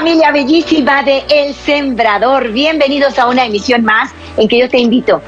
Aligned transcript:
familia 0.00 0.32
bellísima 0.32 1.02
de 1.02 1.24
El 1.28 1.52
Sembrador? 1.52 2.52
Bienvenidos 2.52 3.18
a 3.18 3.28
una 3.28 3.44
emisión 3.44 3.84
más 3.84 4.10
en 4.38 4.48
que 4.48 4.58
yo 4.58 4.66
te 4.66 4.78
invito. 4.78 5.20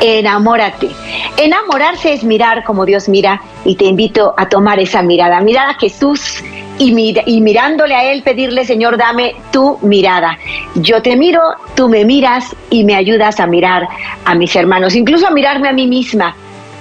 Enamórate. 0.00 0.88
Enamorarse 1.36 2.12
es 2.12 2.24
mirar 2.24 2.64
como 2.64 2.84
Dios 2.84 3.08
mira 3.08 3.40
y 3.64 3.76
te 3.76 3.84
invito 3.84 4.34
a 4.36 4.48
tomar 4.48 4.80
esa 4.80 5.00
mirada. 5.00 5.40
Mirar 5.42 5.70
a 5.70 5.74
Jesús 5.74 6.42
y, 6.76 7.22
y 7.24 7.40
mirándole 7.40 7.94
a 7.94 8.10
Él 8.10 8.24
pedirle, 8.24 8.64
Señor, 8.64 8.96
dame 8.96 9.36
tu 9.52 9.78
mirada. 9.82 10.36
Yo 10.74 11.00
te 11.02 11.14
miro, 11.14 11.40
tú 11.76 11.88
me 11.88 12.04
miras 12.04 12.46
y 12.68 12.82
me 12.82 12.96
ayudas 12.96 13.38
a 13.38 13.46
mirar 13.46 13.86
a 14.24 14.34
mis 14.34 14.56
hermanos, 14.56 14.96
incluso 14.96 15.28
a 15.28 15.30
mirarme 15.30 15.68
a 15.68 15.72
mí 15.72 15.86
misma, 15.86 16.34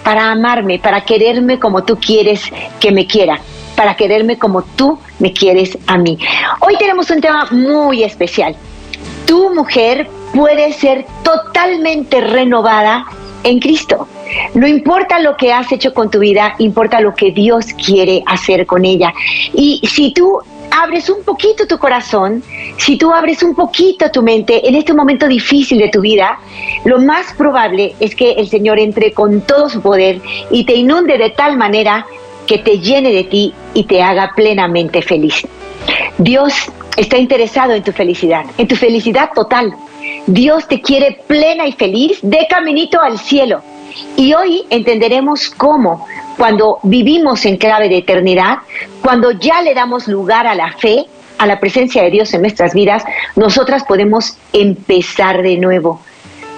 para 0.04 0.32
amarme, 0.32 0.80
para 0.80 1.02
quererme 1.02 1.60
como 1.60 1.84
tú 1.84 2.00
quieres 2.00 2.42
que 2.80 2.92
me 2.92 3.06
quiera 3.06 3.40
para 3.76 3.96
quererme 3.96 4.38
como 4.38 4.64
tú 4.64 5.00
me 5.20 5.32
quieres 5.34 5.78
a 5.88 5.98
mí. 5.98 6.18
Hoy 6.62 6.78
tenemos 6.78 7.10
un 7.10 7.22
tema 7.22 7.48
muy 7.52 8.04
especial. 8.04 8.56
Tu 9.26 9.54
mujer 9.54 10.08
puede 10.34 10.74
ser 10.74 11.06
totalmente 11.24 12.22
renovada 12.22 13.06
en 13.44 13.60
Cristo. 13.60 14.08
No 14.54 14.68
importa 14.68 15.20
lo 15.20 15.38
que 15.38 15.54
has 15.54 15.72
hecho 15.72 15.94
con 15.94 16.10
tu 16.10 16.20
vida, 16.20 16.56
importa 16.58 17.00
lo 17.00 17.14
que 17.14 17.32
Dios 17.32 17.68
quiere 17.74 18.24
hacer 18.26 18.66
con 18.66 18.84
ella. 18.86 19.14
Y 19.54 19.82
si 19.88 20.12
tú 20.14 20.40
abres 20.72 21.10
un 21.10 21.24
poquito 21.24 21.68
tu 21.68 21.78
corazón, 21.78 22.44
si 22.78 22.98
tú 22.98 23.12
abres 23.12 23.44
un 23.44 23.56
poquito 23.56 24.10
tu 24.12 24.22
mente 24.22 24.68
en 24.68 24.76
este 24.76 24.94
momento 24.94 25.28
difícil 25.28 25.78
de 25.80 25.90
tu 25.90 26.02
vida, 26.02 26.40
lo 26.84 27.00
más 27.00 27.34
probable 27.34 27.96
es 28.00 28.16
que 28.16 28.32
el 28.32 28.50
Señor 28.50 28.80
entre 28.80 29.14
con 29.14 29.42
todo 29.42 29.70
su 29.70 29.82
poder 29.82 30.22
y 30.52 30.66
te 30.66 30.74
inunde 30.74 31.18
de 31.18 31.30
tal 31.30 31.56
manera 31.56 32.06
que 32.48 32.60
te 32.60 32.80
llene 32.80 33.12
de 33.12 33.24
ti 33.24 33.54
y 33.74 33.84
te 33.84 34.02
haga 34.02 34.32
plenamente 34.36 35.02
feliz. 35.02 35.46
Dios 36.18 36.54
está 36.98 37.18
interesado 37.18 37.74
en 37.74 37.84
tu 37.84 37.92
felicidad, 37.92 38.46
en 38.58 38.68
tu 38.68 38.76
felicidad 38.76 39.30
total. 39.34 39.74
Dios 40.28 40.68
te 40.68 40.82
quiere 40.82 41.20
plena 41.28 41.68
y 41.68 41.74
feliz 41.74 42.20
de 42.22 42.48
caminito 42.50 43.02
al 43.02 43.20
cielo. 43.20 43.62
Y 44.18 44.34
hoy 44.34 44.64
entenderemos 44.70 45.50
cómo, 45.50 46.06
cuando 46.38 46.80
vivimos 46.84 47.46
en 47.46 47.58
clave 47.58 47.90
de 47.90 47.98
eternidad, 47.98 48.60
cuando 49.02 49.32
ya 49.32 49.62
le 49.62 49.74
damos 49.74 50.08
lugar 50.08 50.48
a 50.48 50.56
la 50.56 50.74
fe, 50.74 51.06
a 51.38 51.46
la 51.46 51.60
presencia 51.60 52.04
de 52.04 52.12
Dios 52.12 52.34
en 52.34 52.42
nuestras 52.42 52.74
vidas, 52.74 53.04
nosotras 53.36 53.84
podemos 53.84 54.38
empezar 54.54 55.42
de 55.42 55.58
nuevo. 55.58 56.02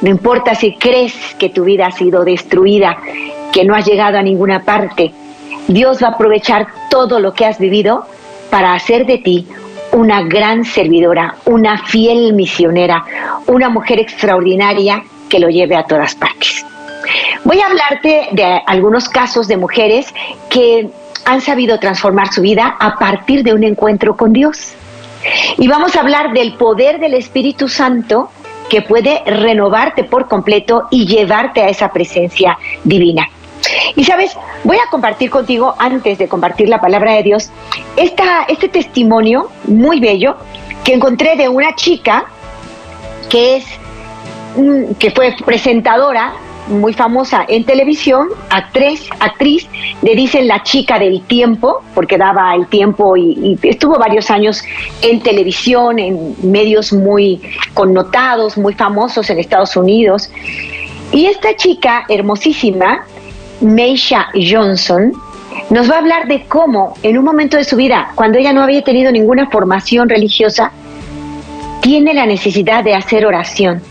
No 0.01 0.09
importa 0.09 0.55
si 0.55 0.75
crees 0.75 1.13
que 1.39 1.49
tu 1.49 1.63
vida 1.63 1.87
ha 1.87 1.91
sido 1.91 2.23
destruida, 2.23 2.97
que 3.51 3.65
no 3.65 3.75
has 3.75 3.85
llegado 3.85 4.17
a 4.17 4.21
ninguna 4.21 4.63
parte, 4.63 5.11
Dios 5.67 6.01
va 6.01 6.07
a 6.07 6.11
aprovechar 6.11 6.67
todo 6.89 7.19
lo 7.19 7.33
que 7.33 7.45
has 7.45 7.59
vivido 7.59 8.05
para 8.49 8.73
hacer 8.73 9.05
de 9.05 9.17
ti 9.17 9.47
una 9.91 10.21
gran 10.23 10.63
servidora, 10.63 11.35
una 11.45 11.77
fiel 11.85 12.33
misionera, 12.33 13.03
una 13.47 13.69
mujer 13.69 13.99
extraordinaria 13.99 15.03
que 15.29 15.39
lo 15.39 15.49
lleve 15.49 15.75
a 15.75 15.83
todas 15.83 16.15
partes. 16.15 16.65
Voy 17.43 17.59
a 17.59 17.67
hablarte 17.67 18.29
de 18.31 18.61
algunos 18.65 19.09
casos 19.09 19.47
de 19.47 19.57
mujeres 19.57 20.13
que 20.49 20.89
han 21.25 21.41
sabido 21.41 21.79
transformar 21.79 22.31
su 22.31 22.41
vida 22.41 22.75
a 22.79 22.97
partir 22.97 23.43
de 23.43 23.53
un 23.53 23.63
encuentro 23.63 24.15
con 24.15 24.33
Dios. 24.33 24.73
Y 25.57 25.67
vamos 25.67 25.95
a 25.95 26.01
hablar 26.01 26.33
del 26.33 26.53
poder 26.53 26.99
del 26.99 27.13
Espíritu 27.13 27.67
Santo 27.67 28.29
que 28.69 28.81
puede 28.81 29.23
renovarte 29.25 30.03
por 30.03 30.27
completo 30.27 30.87
y 30.91 31.05
llevarte 31.05 31.61
a 31.61 31.69
esa 31.69 31.91
presencia 31.91 32.57
divina. 32.83 33.29
Y 33.95 34.03
sabes, 34.03 34.35
voy 34.63 34.77
a 34.77 34.89
compartir 34.89 35.29
contigo, 35.29 35.75
antes 35.79 36.17
de 36.17 36.27
compartir 36.27 36.69
la 36.69 36.79
palabra 36.79 37.13
de 37.13 37.23
Dios, 37.23 37.49
esta, 37.95 38.43
este 38.47 38.69
testimonio 38.69 39.49
muy 39.65 39.99
bello 39.99 40.37
que 40.83 40.93
encontré 40.93 41.35
de 41.35 41.49
una 41.49 41.75
chica 41.75 42.25
que 43.29 43.57
es 43.57 43.65
mm, 44.55 44.93
que 44.99 45.11
fue 45.11 45.35
presentadora 45.45 46.33
muy 46.67 46.93
famosa 46.93 47.45
en 47.47 47.63
televisión, 47.63 48.27
actriz, 48.49 49.09
actriz, 49.19 49.67
le 50.01 50.15
dicen 50.15 50.47
la 50.47 50.63
chica 50.63 50.99
del 50.99 51.21
tiempo, 51.23 51.81
porque 51.95 52.17
daba 52.17 52.53
el 52.55 52.67
tiempo 52.67 53.15
y, 53.15 53.57
y, 53.63 53.67
estuvo 53.67 53.97
varios 53.97 54.29
años 54.29 54.63
en 55.01 55.21
televisión, 55.21 55.97
en 55.99 56.35
medios 56.43 56.91
muy 56.91 57.41
connotados, 57.73 58.57
muy 58.57 58.73
famosos 58.73 59.29
en 59.29 59.39
Estados 59.39 59.75
Unidos. 59.77 60.29
Y 61.11 61.25
esta 61.27 61.55
chica 61.55 62.05
hermosísima 62.09 63.05
Meisha 63.61 64.27
Johnson, 64.33 65.13
nos 65.69 65.89
va 65.89 65.95
a 65.95 65.99
hablar 65.99 66.27
de 66.27 66.45
cómo 66.45 66.93
en 67.03 67.17
un 67.17 67.25
momento 67.25 67.57
de 67.57 67.63
su 67.63 67.75
vida, 67.75 68.11
cuando 68.15 68.37
ella 68.37 68.53
no 68.53 68.61
había 68.61 68.83
tenido 68.83 69.11
ninguna 69.11 69.49
formación 69.49 70.07
religiosa, 70.09 70.71
tiene 71.81 72.13
la 72.13 72.25
necesidad 72.25 72.83
de 72.83 72.93
hacer 72.93 73.25
oración, 73.25 73.81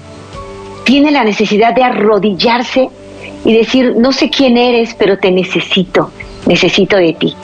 tiene 0.85 1.11
la 1.11 1.25
necesidad 1.25 1.75
de 1.75 1.83
arrodillarse 1.83 2.89
y 3.45 3.53
decir, 3.53 3.95
no 3.97 4.13
sé 4.13 4.31
quién 4.31 4.57
eres, 4.57 4.95
pero 4.95 5.19
te 5.19 5.31
necesito, 5.31 6.11
necesito 6.47 6.97
de 6.97 7.13
ti. 7.15 7.35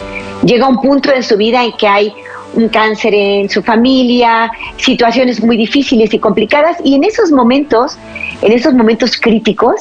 Llega 0.44 0.68
un 0.68 0.80
punto 0.80 1.12
en 1.12 1.22
su 1.22 1.36
vida 1.36 1.64
en 1.64 1.72
que 1.72 1.86
hay 1.86 2.12
un 2.54 2.68
cáncer 2.68 3.14
en 3.14 3.48
su 3.48 3.62
familia, 3.62 4.50
situaciones 4.76 5.42
muy 5.42 5.56
difíciles 5.56 6.12
y 6.12 6.18
complicadas, 6.18 6.76
y 6.84 6.94
en 6.94 7.04
esos 7.04 7.30
momentos, 7.30 7.96
en 8.42 8.52
esos 8.52 8.74
momentos 8.74 9.18
críticos, 9.18 9.80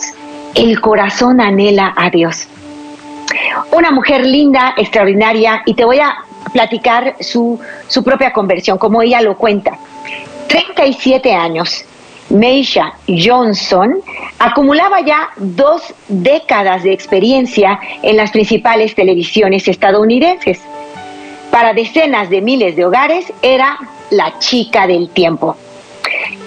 el 0.55 0.81
corazón 0.81 1.41
anhela 1.41 1.93
a 1.95 2.09
Dios. 2.09 2.47
Una 3.71 3.91
mujer 3.91 4.25
linda, 4.25 4.73
extraordinaria, 4.77 5.63
y 5.65 5.73
te 5.73 5.85
voy 5.85 5.99
a 5.99 6.17
platicar 6.51 7.15
su, 7.19 7.59
su 7.87 8.03
propia 8.03 8.33
conversión, 8.33 8.77
como 8.77 9.01
ella 9.01 9.21
lo 9.21 9.37
cuenta. 9.37 9.77
37 10.47 11.33
años, 11.33 11.85
Meisha 12.29 12.93
Johnson 13.07 14.01
acumulaba 14.39 15.01
ya 15.01 15.29
dos 15.37 15.93
décadas 16.07 16.83
de 16.83 16.91
experiencia 16.91 17.79
en 18.01 18.17
las 18.17 18.31
principales 18.31 18.95
televisiones 18.95 19.67
estadounidenses. 19.67 20.59
Para 21.51 21.73
decenas 21.73 22.29
de 22.29 22.41
miles 22.41 22.75
de 22.75 22.85
hogares 22.85 23.31
era 23.41 23.77
la 24.09 24.39
chica 24.39 24.87
del 24.87 25.09
tiempo. 25.09 25.55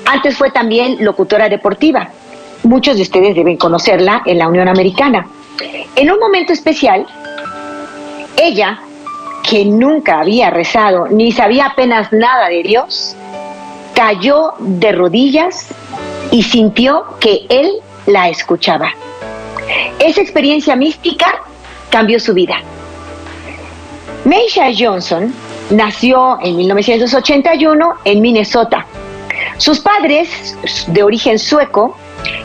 Antes 0.07 0.37
fue 0.37 0.51
también 0.51 0.97
locutora 1.01 1.49
deportiva 1.49 2.11
muchos 2.65 2.97
de 2.97 3.03
ustedes 3.03 3.35
deben 3.35 3.57
conocerla 3.57 4.23
en 4.27 4.39
la 4.39 4.49
Unión 4.49 4.69
Americana. 4.69 5.27
En 5.97 6.11
un 6.11 6.19
momento 6.19 6.53
especial, 6.53 7.07
ella, 8.37 8.81
que 9.49 9.65
nunca 9.65 10.21
había 10.21 10.51
rezado 10.51 11.07
ni 11.09 11.31
sabía 11.33 11.67
apenas 11.67 12.13
nada 12.13 12.49
de 12.49 12.63
Dios, 12.63 13.15
cayó 13.95 14.55
de 14.59 14.93
rodillas 14.93 15.69
y 16.31 16.43
sintió 16.43 17.05
que 17.21 17.47
Él 17.49 17.71
la 18.07 18.29
escuchaba. 18.29 18.91
Esa 19.99 20.21
experiencia 20.21 20.77
mística 20.77 21.43
cambió 21.91 22.19
su 22.19 22.35
vida. 22.35 22.57
Meisha 24.25 24.71
Johnson 24.77 25.33
nació 25.71 26.39
en 26.43 26.57
1981 26.57 27.95
en 28.05 28.21
Minnesota. 28.21 28.87
Sus 29.59 29.81
padres, 29.81 30.57
de 30.89 31.03
origen 31.03 31.39
sueco, 31.39 31.97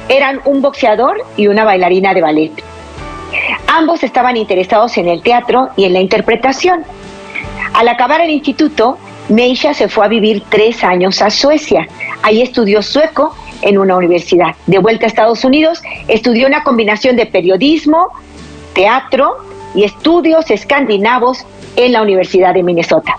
eran 0.08 0.42
un 0.46 0.62
boxeador 0.62 1.24
y 1.38 1.48
una 1.48 1.64
bailarina 1.64 2.14
de 2.14 2.22
ballet. 2.22 2.52
Ambos 3.68 4.04
estaban 4.04 4.38
interesados 4.38 4.98
en 4.98 5.08
el 5.08 5.22
teatro 5.22 5.70
y 5.76 5.86
en 5.86 5.94
la 5.94 6.00
interpretación. 6.00 6.84
Al 7.74 7.88
acabar 7.88 8.22
el 8.22 8.31
instituto, 8.31 8.98
Meisha 9.30 9.74
se 9.74 9.88
fue 9.88 10.06
a 10.06 10.08
vivir 10.08 10.44
tres 10.50 10.84
años 10.84 11.22
a 11.22 11.30
Suecia. 11.30 11.88
Ahí 12.24 12.42
estudió 12.42 12.81
sueco 12.81 13.36
en 13.62 13.78
una 13.78 13.96
universidad. 13.96 14.56
De 14.66 14.80
vuelta 14.80 15.06
a 15.06 15.08
Estados 15.08 15.44
Unidos, 15.44 15.81
estudió 16.08 16.48
una 16.48 16.64
combinación 16.64 17.16
de 17.16 17.26
periodismo, 17.26 18.10
teatro 18.74 19.38
y 19.76 19.84
estudios 19.84 20.50
escandinavos 20.50 21.46
en 21.76 21.92
la 21.94 22.02
Universidad 22.02 22.54
de 22.54 22.64
Minnesota. 22.64 23.18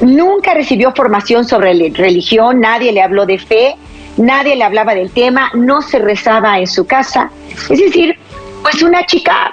Nunca 0.00 0.54
recibió 0.54 0.92
formación 0.92 1.44
sobre 1.44 1.90
religión, 1.90 2.60
nadie 2.60 2.92
le 2.92 3.02
habló 3.02 3.26
de 3.26 3.38
fe, 3.38 3.76
nadie 4.16 4.56
le 4.56 4.64
hablaba 4.64 4.94
del 4.94 5.10
tema, 5.10 5.50
no 5.54 5.82
se 5.82 5.98
rezaba 5.98 6.58
en 6.58 6.66
su 6.66 6.86
casa. 6.86 7.30
Es 7.70 7.78
decir, 7.78 8.16
pues 8.62 8.82
una 8.82 9.04
chica 9.06 9.52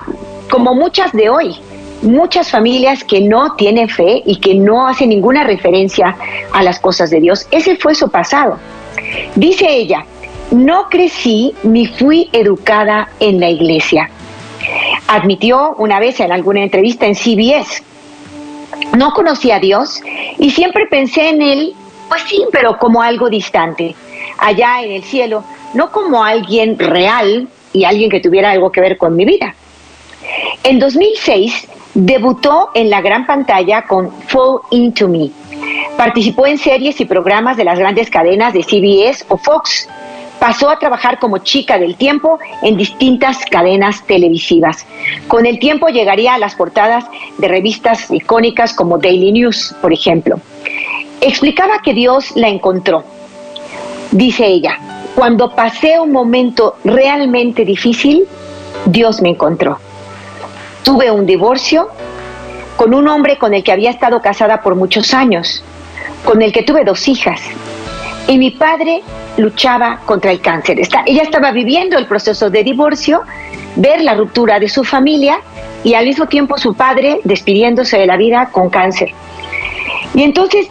como 0.50 0.74
muchas 0.74 1.12
de 1.14 1.30
hoy, 1.30 1.56
muchas 2.02 2.50
familias 2.50 3.04
que 3.04 3.22
no 3.22 3.56
tienen 3.56 3.90
fe 3.90 4.22
y 4.26 4.38
que 4.38 4.56
no 4.56 4.88
hacen 4.88 5.10
ninguna 5.10 5.44
referencia 5.44 6.16
a 6.52 6.64
las 6.64 6.80
cosas 6.80 7.10
de 7.10 7.20
Dios. 7.20 7.48
Ese 7.52 7.76
fue 7.78 7.96
su 7.96 8.10
pasado. 8.10 8.58
Dice 9.36 9.66
ella, 9.70 10.06
no 10.52 10.90
crecí 10.90 11.54
ni 11.64 11.88
fui 11.88 12.30
educada 12.34 13.10
en 13.20 13.40
la 13.40 13.50
iglesia. 13.50 14.10
Admitió 15.08 15.76
una 15.78 16.00
vez 16.00 16.20
en 16.20 16.32
alguna 16.32 16.62
entrevista 16.62 17.06
en 17.06 17.16
CBS, 17.16 17.84
no 18.98 19.14
conocí 19.14 19.52
a 19.52 19.60
Dios 19.60 20.02
y 20.38 20.52
siempre 20.52 20.86
pensé 20.88 21.30
en 21.30 21.42
Él, 21.42 21.74
pues 22.10 22.22
sí, 22.28 22.44
pero 22.52 22.78
como 22.78 23.02
algo 23.02 23.30
distante, 23.30 23.96
allá 24.42 24.82
en 24.84 24.92
el 24.92 25.04
cielo, 25.04 25.44
no 25.74 25.92
como 25.92 26.24
alguien 26.24 26.78
real 26.78 27.48
y 27.72 27.86
alguien 27.86 28.10
que 28.10 28.20
tuviera 28.20 28.52
algo 28.52 28.72
que 28.72 28.82
ver 28.82 28.98
con 28.98 29.16
mi 29.16 29.24
vida. 29.24 29.56
En 30.64 30.80
2006 30.80 31.68
debutó 31.94 32.70
en 32.74 32.90
la 32.90 33.02
gran 33.02 33.26
pantalla 33.26 33.84
con 33.84 34.12
Fall 34.28 34.60
Into 34.72 35.08
Me. 35.08 35.30
Participó 35.98 36.48
en 36.48 36.58
series 36.58 37.00
y 37.00 37.06
programas 37.06 37.58
de 37.58 37.64
las 37.64 37.78
grandes 37.78 38.10
cadenas 38.10 38.54
de 38.54 38.64
CBS 38.64 39.26
o 39.30 39.38
Fox. 39.38 39.88
Pasó 40.40 40.70
a 40.70 40.80
trabajar 40.80 41.20
como 41.20 41.38
chica 41.38 41.78
del 41.78 41.96
tiempo 41.96 42.40
en 42.64 42.76
distintas 42.76 43.46
cadenas 43.46 44.04
televisivas. 44.08 44.88
Con 45.28 45.46
el 45.46 45.60
tiempo 45.60 45.88
llegaría 45.90 46.34
a 46.34 46.40
las 46.40 46.56
portadas 46.56 47.06
de 47.38 47.48
revistas 47.48 48.10
icónicas 48.10 48.74
como 48.74 48.98
Daily 48.98 49.32
News, 49.32 49.76
por 49.82 49.94
ejemplo. 49.94 50.40
Explicaba 51.20 51.84
que 51.84 51.94
Dios 51.94 52.32
la 52.36 52.48
encontró. 52.48 53.04
Dice 54.12 54.46
ella, 54.46 54.78
cuando 55.16 55.56
pasé 55.56 56.00
un 56.00 56.12
momento 56.12 56.76
realmente 56.84 57.64
difícil, 57.64 58.28
Dios 58.86 59.22
me 59.22 59.30
encontró. 59.30 59.80
Tuve 60.84 61.10
un 61.12 61.26
divorcio 61.26 61.90
con 62.76 62.94
un 62.94 63.08
hombre 63.08 63.38
con 63.38 63.54
el 63.54 63.64
que 63.64 63.72
había 63.72 63.90
estado 63.90 64.22
casada 64.22 64.62
por 64.62 64.76
muchos 64.76 65.14
años, 65.14 65.64
con 66.26 66.42
el 66.42 66.52
que 66.52 66.64
tuve 66.64 66.84
dos 66.84 67.08
hijas. 67.08 67.40
Y 68.28 68.38
mi 68.38 68.52
padre 68.52 69.02
luchaba 69.38 70.02
contra 70.06 70.32
el 70.32 70.42
cáncer. 70.42 70.80
ella 71.06 71.24
estaba 71.24 71.52
viviendo 71.52 71.98
el 71.98 72.06
proceso 72.06 72.50
de 72.50 72.64
divorcio, 72.64 73.22
ver 73.76 74.02
la 74.02 74.16
ruptura 74.16 74.60
de 74.60 74.68
su 74.68 74.84
familia 74.84 75.40
y 75.84 75.94
al 75.94 76.06
mismo 76.06 76.28
tiempo 76.28 76.58
su 76.58 76.74
padre 76.74 77.22
despidiéndose 77.24 77.98
de 77.98 78.06
la 78.06 78.18
vida 78.18 78.50
con 78.52 78.70
cáncer. 78.70 79.14
Y 80.14 80.24
entonces 80.24 80.68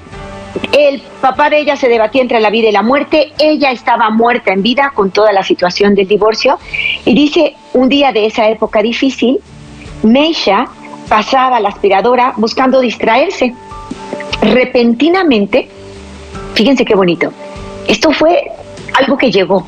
el 0.72 1.00
papá 1.20 1.50
de 1.50 1.60
ella 1.60 1.76
se 1.76 1.88
debatía 1.88 2.22
entre 2.22 2.40
la 2.40 2.50
vida 2.50 2.68
y 2.68 2.72
la 2.72 2.82
muerte, 2.82 3.32
ella 3.38 3.70
estaba 3.70 4.10
muerta 4.10 4.52
en 4.52 4.62
vida 4.62 4.92
con 4.94 5.10
toda 5.10 5.32
la 5.32 5.42
situación 5.42 5.94
del 5.94 6.08
divorcio 6.08 6.58
y 7.04 7.14
dice, 7.14 7.54
un 7.72 7.88
día 7.88 8.12
de 8.12 8.26
esa 8.26 8.48
época 8.48 8.82
difícil, 8.82 9.38
Meisha 10.02 10.66
pasaba 11.08 11.60
la 11.60 11.68
aspiradora 11.68 12.32
buscando 12.36 12.80
distraerse. 12.80 13.54
Repentinamente, 14.42 15.68
fíjense 16.54 16.84
qué 16.84 16.94
bonito, 16.94 17.32
esto 17.86 18.12
fue 18.12 18.50
algo 18.94 19.16
que 19.16 19.30
llegó. 19.30 19.66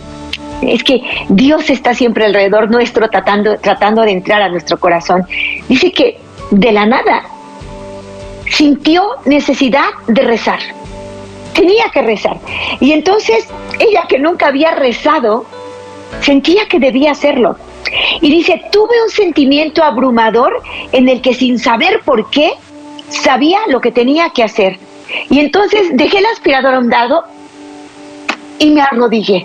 Es 0.63 0.85
que 0.85 1.03
Dios 1.29 1.69
está 1.71 1.93
siempre 1.93 2.25
alrededor 2.25 2.71
nuestro 2.71 3.09
tratando, 3.11 3.59
tratando 3.59 4.03
de 4.03 4.13
entrar 4.13 4.43
a 4.43 4.49
nuestro 4.49 4.79
corazón. 4.79 5.27
Dice 5.69 5.91
que 5.91 6.19
de 6.53 6.71
la 6.71 6.87
nada 6.87 7.25
sintió 8.63 9.17
necesidad 9.25 9.89
de 10.07 10.23
rezar. 10.23 10.61
Tenía 11.53 11.87
que 11.93 12.01
rezar. 12.01 12.39
Y 12.79 12.93
entonces 12.93 13.49
ella 13.81 14.05
que 14.09 14.21
nunca 14.21 14.47
había 14.47 14.71
rezado, 14.71 15.45
sentía 16.21 16.69
que 16.69 16.79
debía 16.79 17.11
hacerlo. 17.11 17.57
Y 18.21 18.31
dice, 18.31 18.63
tuve 18.71 19.03
un 19.03 19.11
sentimiento 19.11 19.83
abrumador 19.83 20.63
en 20.93 21.09
el 21.09 21.21
que 21.21 21.35
sin 21.35 21.59
saber 21.59 22.03
por 22.05 22.31
qué, 22.31 22.53
sabía 23.09 23.59
lo 23.67 23.81
que 23.81 23.91
tenía 23.91 24.31
que 24.31 24.45
hacer. 24.45 24.79
Y 25.29 25.41
entonces 25.41 25.89
dejé 25.95 26.19
el 26.19 26.27
aspirador 26.27 26.75
a 26.75 26.79
un 26.79 26.89
lado 26.89 27.25
y 28.61 28.71
me 28.71 28.81
arrodillé. 28.81 29.45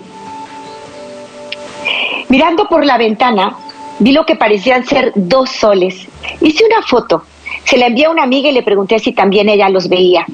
Mirando 2.30 2.70
por 2.70 2.86
la 2.86 3.00
ventana, 3.00 3.58
vi 3.98 4.12
lo 4.12 4.28
que 4.28 4.36
parecían 4.36 4.86
ser 4.86 5.12
dos 5.16 5.50
soles. 5.50 6.08
Hice 6.40 6.64
una 6.66 6.84
foto 6.84 7.24
se 7.64 7.78
la 7.78 7.88
envié 7.88 8.06
a 8.06 8.10
una 8.10 8.24
amiga 8.24 8.50
y 8.50 8.54
le 8.54 8.64
pregunté 8.64 9.00
si 9.00 9.12
también 9.12 9.50
ella 9.50 9.70
los 9.70 9.90
veía. 9.90 10.26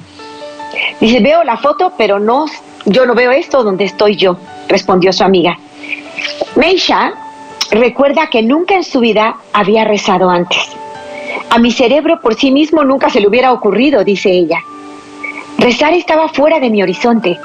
Dice, 0.99 1.19
veo 1.19 1.43
la 1.43 1.57
foto, 1.57 1.93
pero 1.97 2.19
no, 2.19 2.45
yo 2.85 3.05
no 3.05 3.15
veo 3.15 3.31
esto 3.31 3.63
donde 3.63 3.85
estoy 3.85 4.15
yo, 4.15 4.37
respondió 4.67 5.13
su 5.13 5.23
amiga. 5.23 5.57
Meisha 6.55 7.13
recuerda 7.71 8.27
que 8.27 8.41
nunca 8.41 8.75
en 8.75 8.83
su 8.83 8.99
vida 8.99 9.37
había 9.51 9.83
rezado 9.83 10.29
antes. 10.29 10.59
A 11.49 11.59
mi 11.59 11.71
cerebro 11.71 12.19
por 12.21 12.35
sí 12.35 12.51
mismo 12.51 12.83
nunca 12.83 13.09
se 13.09 13.19
le 13.19 13.27
hubiera 13.27 13.51
ocurrido, 13.51 14.03
dice 14.03 14.29
ella. 14.29 14.59
Rezar 15.57 15.93
estaba 15.93 16.27
fuera 16.29 16.59
de 16.59 16.69
mi 16.69 16.81
horizonte. 16.81 17.39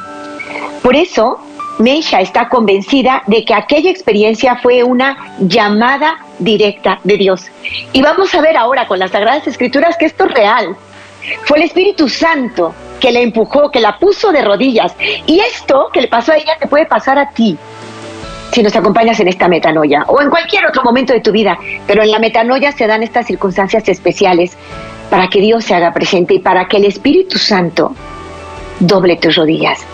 Por 0.82 0.96
eso, 0.96 1.38
Meisha 1.78 2.20
está 2.20 2.48
convencida 2.48 3.22
de 3.26 3.44
que 3.44 3.54
aquella 3.54 3.90
experiencia 3.90 4.56
fue 4.56 4.82
una 4.82 5.34
llamada 5.38 6.18
directa 6.38 6.98
de 7.04 7.16
Dios. 7.16 7.46
Y 7.92 8.02
vamos 8.02 8.34
a 8.34 8.40
ver 8.40 8.56
ahora 8.56 8.86
con 8.86 8.98
las 8.98 9.12
Sagradas 9.12 9.46
Escrituras 9.46 9.96
que 9.96 10.06
esto 10.06 10.24
es 10.24 10.32
real. 10.32 10.76
Fue 11.44 11.58
el 11.58 11.64
Espíritu 11.64 12.08
Santo 12.08 12.74
que 13.00 13.12
la 13.12 13.20
empujó, 13.20 13.70
que 13.70 13.80
la 13.80 13.98
puso 13.98 14.32
de 14.32 14.42
rodillas. 14.42 14.94
Y 15.26 15.40
esto 15.40 15.88
que 15.92 16.00
le 16.00 16.08
pasó 16.08 16.32
a 16.32 16.36
ella 16.36 16.56
te 16.58 16.66
puede 16.66 16.86
pasar 16.86 17.18
a 17.18 17.30
ti 17.30 17.56
si 18.52 18.62
nos 18.62 18.74
acompañas 18.74 19.20
en 19.20 19.28
esta 19.28 19.46
metanoia 19.46 20.04
o 20.08 20.20
en 20.20 20.30
cualquier 20.30 20.66
otro 20.66 20.82
momento 20.82 21.12
de 21.12 21.20
tu 21.20 21.32
vida. 21.32 21.58
Pero 21.86 22.02
en 22.02 22.10
la 22.10 22.18
metanoia 22.18 22.72
se 22.72 22.86
dan 22.86 23.02
estas 23.02 23.26
circunstancias 23.26 23.88
especiales 23.88 24.56
para 25.10 25.28
que 25.28 25.40
Dios 25.40 25.64
se 25.64 25.74
haga 25.74 25.92
presente 25.92 26.34
y 26.34 26.38
para 26.38 26.66
que 26.66 26.78
el 26.78 26.86
Espíritu 26.86 27.38
Santo 27.38 27.94
doble 28.80 29.16
tus 29.16 29.36
rodillas. 29.36 29.84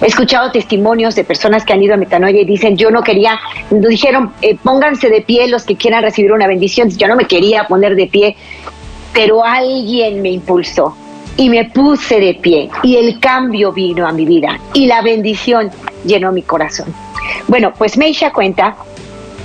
He 0.00 0.06
escuchado 0.06 0.50
testimonios 0.50 1.14
de 1.14 1.24
personas 1.24 1.64
que 1.64 1.72
han 1.72 1.82
ido 1.82 1.94
a 1.94 1.96
metanoia 1.96 2.40
y 2.40 2.44
dicen, 2.44 2.76
yo 2.76 2.90
no 2.90 3.02
quería, 3.02 3.38
dijeron, 3.70 4.32
eh, 4.42 4.56
pónganse 4.62 5.08
de 5.08 5.22
pie 5.22 5.48
los 5.48 5.64
que 5.64 5.76
quieran 5.76 6.02
recibir 6.02 6.32
una 6.32 6.46
bendición. 6.46 6.90
Yo 6.90 7.08
no 7.08 7.16
me 7.16 7.26
quería 7.26 7.66
poner 7.66 7.96
de 7.96 8.06
pie, 8.06 8.36
pero 9.12 9.44
alguien 9.44 10.22
me 10.22 10.30
impulsó 10.30 10.96
y 11.36 11.48
me 11.48 11.64
puse 11.66 12.20
de 12.20 12.34
pie 12.34 12.68
y 12.82 12.96
el 12.96 13.18
cambio 13.18 13.72
vino 13.72 14.06
a 14.06 14.12
mi 14.12 14.26
vida 14.26 14.58
y 14.74 14.86
la 14.86 15.00
bendición 15.02 15.70
llenó 16.04 16.32
mi 16.32 16.42
corazón. 16.42 16.94
Bueno, 17.48 17.72
pues 17.76 17.96
Meisha 17.96 18.32
cuenta 18.32 18.76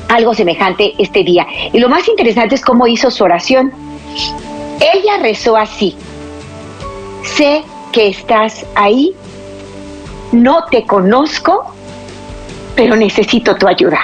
algo 0.09 0.33
semejante 0.33 0.93
este 0.97 1.23
día. 1.23 1.47
Y 1.73 1.79
lo 1.79 1.89
más 1.89 2.07
interesante 2.07 2.55
es 2.55 2.61
cómo 2.61 2.87
hizo 2.87 3.09
su 3.11 3.23
oración. 3.23 3.71
Ella 4.79 5.17
rezó 5.21 5.57
así. 5.57 5.95
Sé 7.23 7.63
que 7.91 8.09
estás 8.09 8.65
ahí 8.75 9.15
no 10.35 10.65
te 10.65 10.85
conozco, 10.85 11.73
pero 12.75 12.95
necesito 12.95 13.55
tu 13.55 13.67
ayuda. 13.67 13.99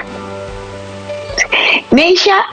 Meisha 1.92 2.46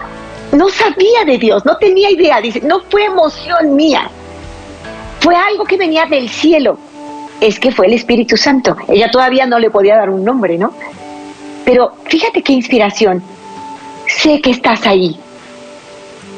no 0.52 0.68
sabía 0.68 1.24
de 1.24 1.38
Dios, 1.38 1.64
no 1.64 1.76
tenía 1.76 2.10
idea, 2.10 2.40
dice, 2.40 2.60
no 2.60 2.80
fue 2.90 3.04
emoción 3.04 3.76
mía, 3.76 4.10
fue 5.20 5.34
algo 5.36 5.64
que 5.64 5.76
venía 5.76 6.06
del 6.06 6.28
cielo. 6.28 6.78
Es 7.40 7.60
que 7.60 7.70
fue 7.70 7.86
el 7.86 7.92
Espíritu 7.92 8.36
Santo. 8.36 8.76
Ella 8.88 9.10
todavía 9.12 9.46
no 9.46 9.60
le 9.60 9.70
podía 9.70 9.96
dar 9.96 10.10
un 10.10 10.24
nombre, 10.24 10.58
¿no? 10.58 10.72
Pero 11.64 11.94
fíjate 12.04 12.42
qué 12.42 12.52
inspiración. 12.52 13.22
Sé 14.08 14.40
que 14.40 14.50
estás 14.50 14.86
ahí. 14.86 15.16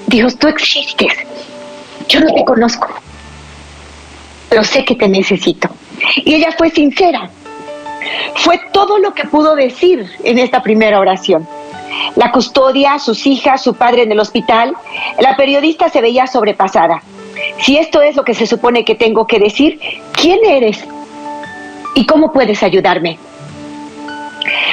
Dios, 0.08 0.36
tú 0.36 0.48
existes. 0.48 1.14
Yo 2.06 2.20
no 2.20 2.34
te 2.34 2.44
conozco, 2.44 2.88
pero 4.50 4.64
sé 4.64 4.84
que 4.84 4.96
te 4.96 5.08
necesito. 5.08 5.70
Y 6.16 6.34
ella 6.34 6.52
fue 6.58 6.70
sincera. 6.70 7.30
Fue 8.34 8.60
todo 8.72 8.98
lo 8.98 9.14
que 9.14 9.24
pudo 9.24 9.54
decir 9.54 10.06
en 10.24 10.38
esta 10.38 10.62
primera 10.62 10.98
oración. 10.98 11.46
La 12.16 12.32
custodia, 12.32 12.98
sus 12.98 13.26
hijas, 13.26 13.62
su 13.62 13.74
padre 13.74 14.02
en 14.02 14.12
el 14.12 14.20
hospital, 14.20 14.74
la 15.20 15.36
periodista 15.36 15.88
se 15.88 16.00
veía 16.00 16.26
sobrepasada. 16.26 17.02
Si 17.60 17.78
esto 17.78 18.02
es 18.02 18.16
lo 18.16 18.24
que 18.24 18.34
se 18.34 18.46
supone 18.46 18.84
que 18.84 18.94
tengo 18.96 19.26
que 19.26 19.38
decir, 19.38 19.78
¿quién 20.12 20.40
eres? 20.44 20.84
¿Y 21.94 22.04
cómo 22.06 22.32
puedes 22.32 22.62
ayudarme? 22.62 23.18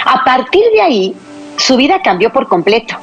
A 0.06 0.24
partir 0.24 0.64
de 0.74 0.82
ahí, 0.82 1.16
su 1.58 1.76
vida 1.76 2.02
cambió 2.02 2.32
por 2.32 2.48
completo. 2.48 2.96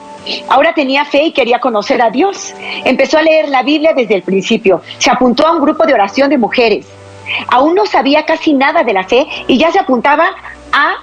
Ahora 0.49 0.75
tenía 0.75 1.05
fe 1.05 1.25
y 1.25 1.33
quería 1.33 1.59
conocer 1.59 2.01
a 2.03 2.11
Dios. 2.11 2.55
Empezó 2.85 3.19
a 3.19 3.23
leer 3.23 3.49
la 3.49 3.63
Biblia 3.63 3.93
desde 3.95 4.15
el 4.15 4.23
principio. 4.23 4.83
Se 4.99 5.11
apuntó 5.11 5.47
a 5.47 5.53
un 5.53 5.61
grupo 5.61 5.87
de 5.87 5.95
oración 5.95 6.31
de 6.31 6.39
mujeres. 6.39 6.87
Aún 7.49 7.75
no 7.75 7.87
sabía 7.87 8.25
casi 8.25 8.53
nada 8.53 8.83
de 8.83 8.93
la 8.93 9.05
fe 9.05 9.27
y 9.47 9.59
ya 9.59 9.73
se 9.73 9.79
apuntaba 9.79 10.31
a 10.73 10.97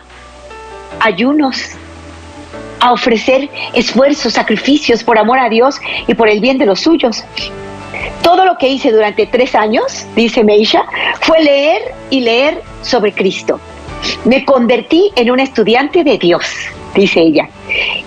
ayunos, 0.99 1.71
a 2.79 2.93
ofrecer 2.93 3.49
esfuerzos, 3.73 4.33
sacrificios 4.33 5.03
por 5.03 5.17
amor 5.17 5.39
a 5.39 5.49
Dios 5.49 5.79
y 6.07 6.13
por 6.13 6.29
el 6.29 6.39
bien 6.39 6.57
de 6.57 6.65
los 6.65 6.81
suyos. 6.81 7.23
Todo 8.21 8.45
lo 8.45 8.57
que 8.57 8.67
hice 8.67 8.91
durante 8.91 9.25
tres 9.25 9.55
años, 9.55 10.05
dice 10.15 10.43
Meisha, 10.43 10.85
fue 11.21 11.41
leer 11.43 11.93
y 12.09 12.21
leer 12.21 12.61
sobre 12.81 13.13
Cristo. 13.13 13.59
Me 14.25 14.45
convertí 14.45 15.11
en 15.15 15.31
una 15.31 15.43
estudiante 15.43 16.03
de 16.03 16.17
Dios, 16.17 16.45
dice 16.95 17.21
ella. 17.21 17.49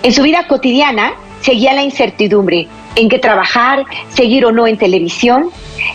En 0.03 0.11
su 0.11 0.23
vida 0.23 0.47
cotidiana 0.47 1.13
seguía 1.41 1.73
la 1.73 1.83
incertidumbre. 1.83 2.67
en 2.97 3.09
qué 3.09 3.19
trabajar, 3.19 3.83
seguir 4.07 4.45
o 4.45 4.53
no 4.53 4.67
en 4.67 4.77
televisión. 4.77 5.49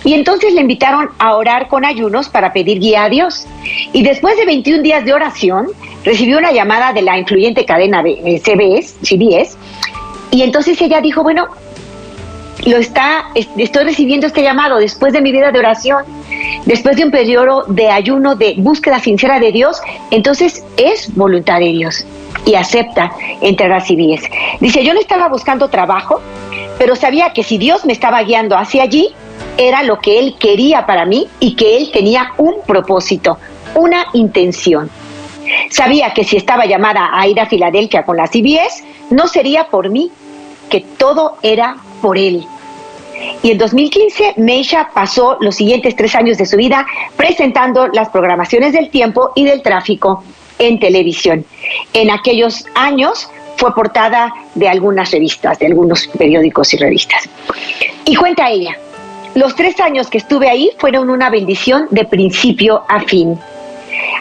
Y 0.04 0.12
entonces 0.12 0.52
le 0.52 0.60
invitaron 0.60 1.08
a 1.18 1.34
orar 1.34 1.68
con 1.68 1.86
ayunos 1.86 2.28
para 2.28 2.52
pedir 2.52 2.78
guía 2.78 3.04
a 3.04 3.08
Dios. 3.08 3.46
Y 3.94 4.02
después 4.02 4.36
de 4.36 4.44
21 4.44 4.82
días 4.82 5.06
de 5.06 5.14
oración, 5.14 5.68
recibió 6.04 6.36
una 6.36 6.52
llamada 6.52 6.92
de 6.92 7.00
la 7.00 7.18
influyente 7.18 7.64
cadena 7.64 8.02
de 8.02 8.38
CBS, 8.44 8.96
CBS, 9.02 9.56
y 10.30 10.42
entonces 10.42 10.78
ella 10.82 11.00
dijo, 11.00 11.22
bueno, 11.22 11.48
lo 12.66 12.76
está, 12.76 13.30
estoy 13.34 13.84
recibiendo 13.84 14.26
este 14.26 14.42
llamado 14.42 14.76
después 14.76 15.14
de 15.14 15.22
mi 15.22 15.32
vida 15.32 15.50
de 15.50 15.58
oración, 15.58 16.04
después 16.66 16.96
de 16.96 17.04
un 17.04 17.10
periodo 17.10 17.64
de 17.66 17.88
ayuno, 17.88 18.36
de 18.36 18.54
búsqueda 18.58 19.00
sincera 19.00 19.40
de 19.40 19.52
Dios, 19.52 19.80
entonces 20.10 20.64
es 20.76 21.14
voluntad 21.14 21.60
de 21.60 21.72
Dios 21.72 22.04
y 22.44 22.54
acepta 22.54 23.12
entrar 23.40 23.72
a 23.72 23.80
CBS. 23.80 24.28
Dice, 24.60 24.84
yo 24.84 24.94
no 24.94 25.00
estaba 25.00 25.28
buscando 25.28 25.68
trabajo, 25.68 26.20
pero 26.78 26.96
sabía 26.96 27.32
que 27.32 27.42
si 27.42 27.58
Dios 27.58 27.84
me 27.84 27.92
estaba 27.92 28.22
guiando 28.22 28.56
hacia 28.56 28.82
allí, 28.82 29.14
era 29.56 29.82
lo 29.82 29.98
que 29.98 30.18
Él 30.18 30.36
quería 30.38 30.86
para 30.86 31.04
mí 31.04 31.28
y 31.38 31.54
que 31.54 31.76
Él 31.76 31.90
tenía 31.92 32.32
un 32.38 32.56
propósito, 32.66 33.38
una 33.74 34.06
intención. 34.14 34.90
Sabía 35.70 36.12
que 36.14 36.24
si 36.24 36.36
estaba 36.36 36.66
llamada 36.66 37.10
a 37.12 37.26
ir 37.26 37.40
a 37.40 37.46
Filadelfia 37.46 38.04
con 38.04 38.16
la 38.16 38.26
CBS, 38.26 38.84
no 39.10 39.26
sería 39.28 39.68
por 39.68 39.90
mí, 39.90 40.10
que 40.68 40.80
todo 40.80 41.36
era 41.42 41.76
por 42.00 42.16
Él. 42.16 42.46
Y 43.42 43.50
en 43.50 43.58
2015, 43.58 44.34
Meisha 44.36 44.90
pasó 44.94 45.36
los 45.40 45.56
siguientes 45.56 45.94
tres 45.96 46.14
años 46.14 46.38
de 46.38 46.46
su 46.46 46.56
vida 46.56 46.86
presentando 47.16 47.88
las 47.88 48.08
programaciones 48.08 48.72
del 48.72 48.88
tiempo 48.90 49.32
y 49.34 49.44
del 49.44 49.62
tráfico 49.62 50.22
en 50.60 50.78
televisión. 50.78 51.44
En 51.92 52.10
aquellos 52.10 52.64
años 52.76 53.28
fue 53.56 53.74
portada 53.74 54.32
de 54.54 54.68
algunas 54.68 55.10
revistas, 55.10 55.58
de 55.58 55.66
algunos 55.66 56.06
periódicos 56.06 56.72
y 56.72 56.76
revistas. 56.76 57.28
Y 58.04 58.14
cuenta 58.14 58.48
ella, 58.48 58.76
los 59.34 59.54
tres 59.56 59.80
años 59.80 60.08
que 60.08 60.18
estuve 60.18 60.48
ahí 60.48 60.70
fueron 60.78 61.10
una 61.10 61.28
bendición 61.30 61.86
de 61.90 62.04
principio 62.04 62.84
a 62.88 63.00
fin, 63.00 63.38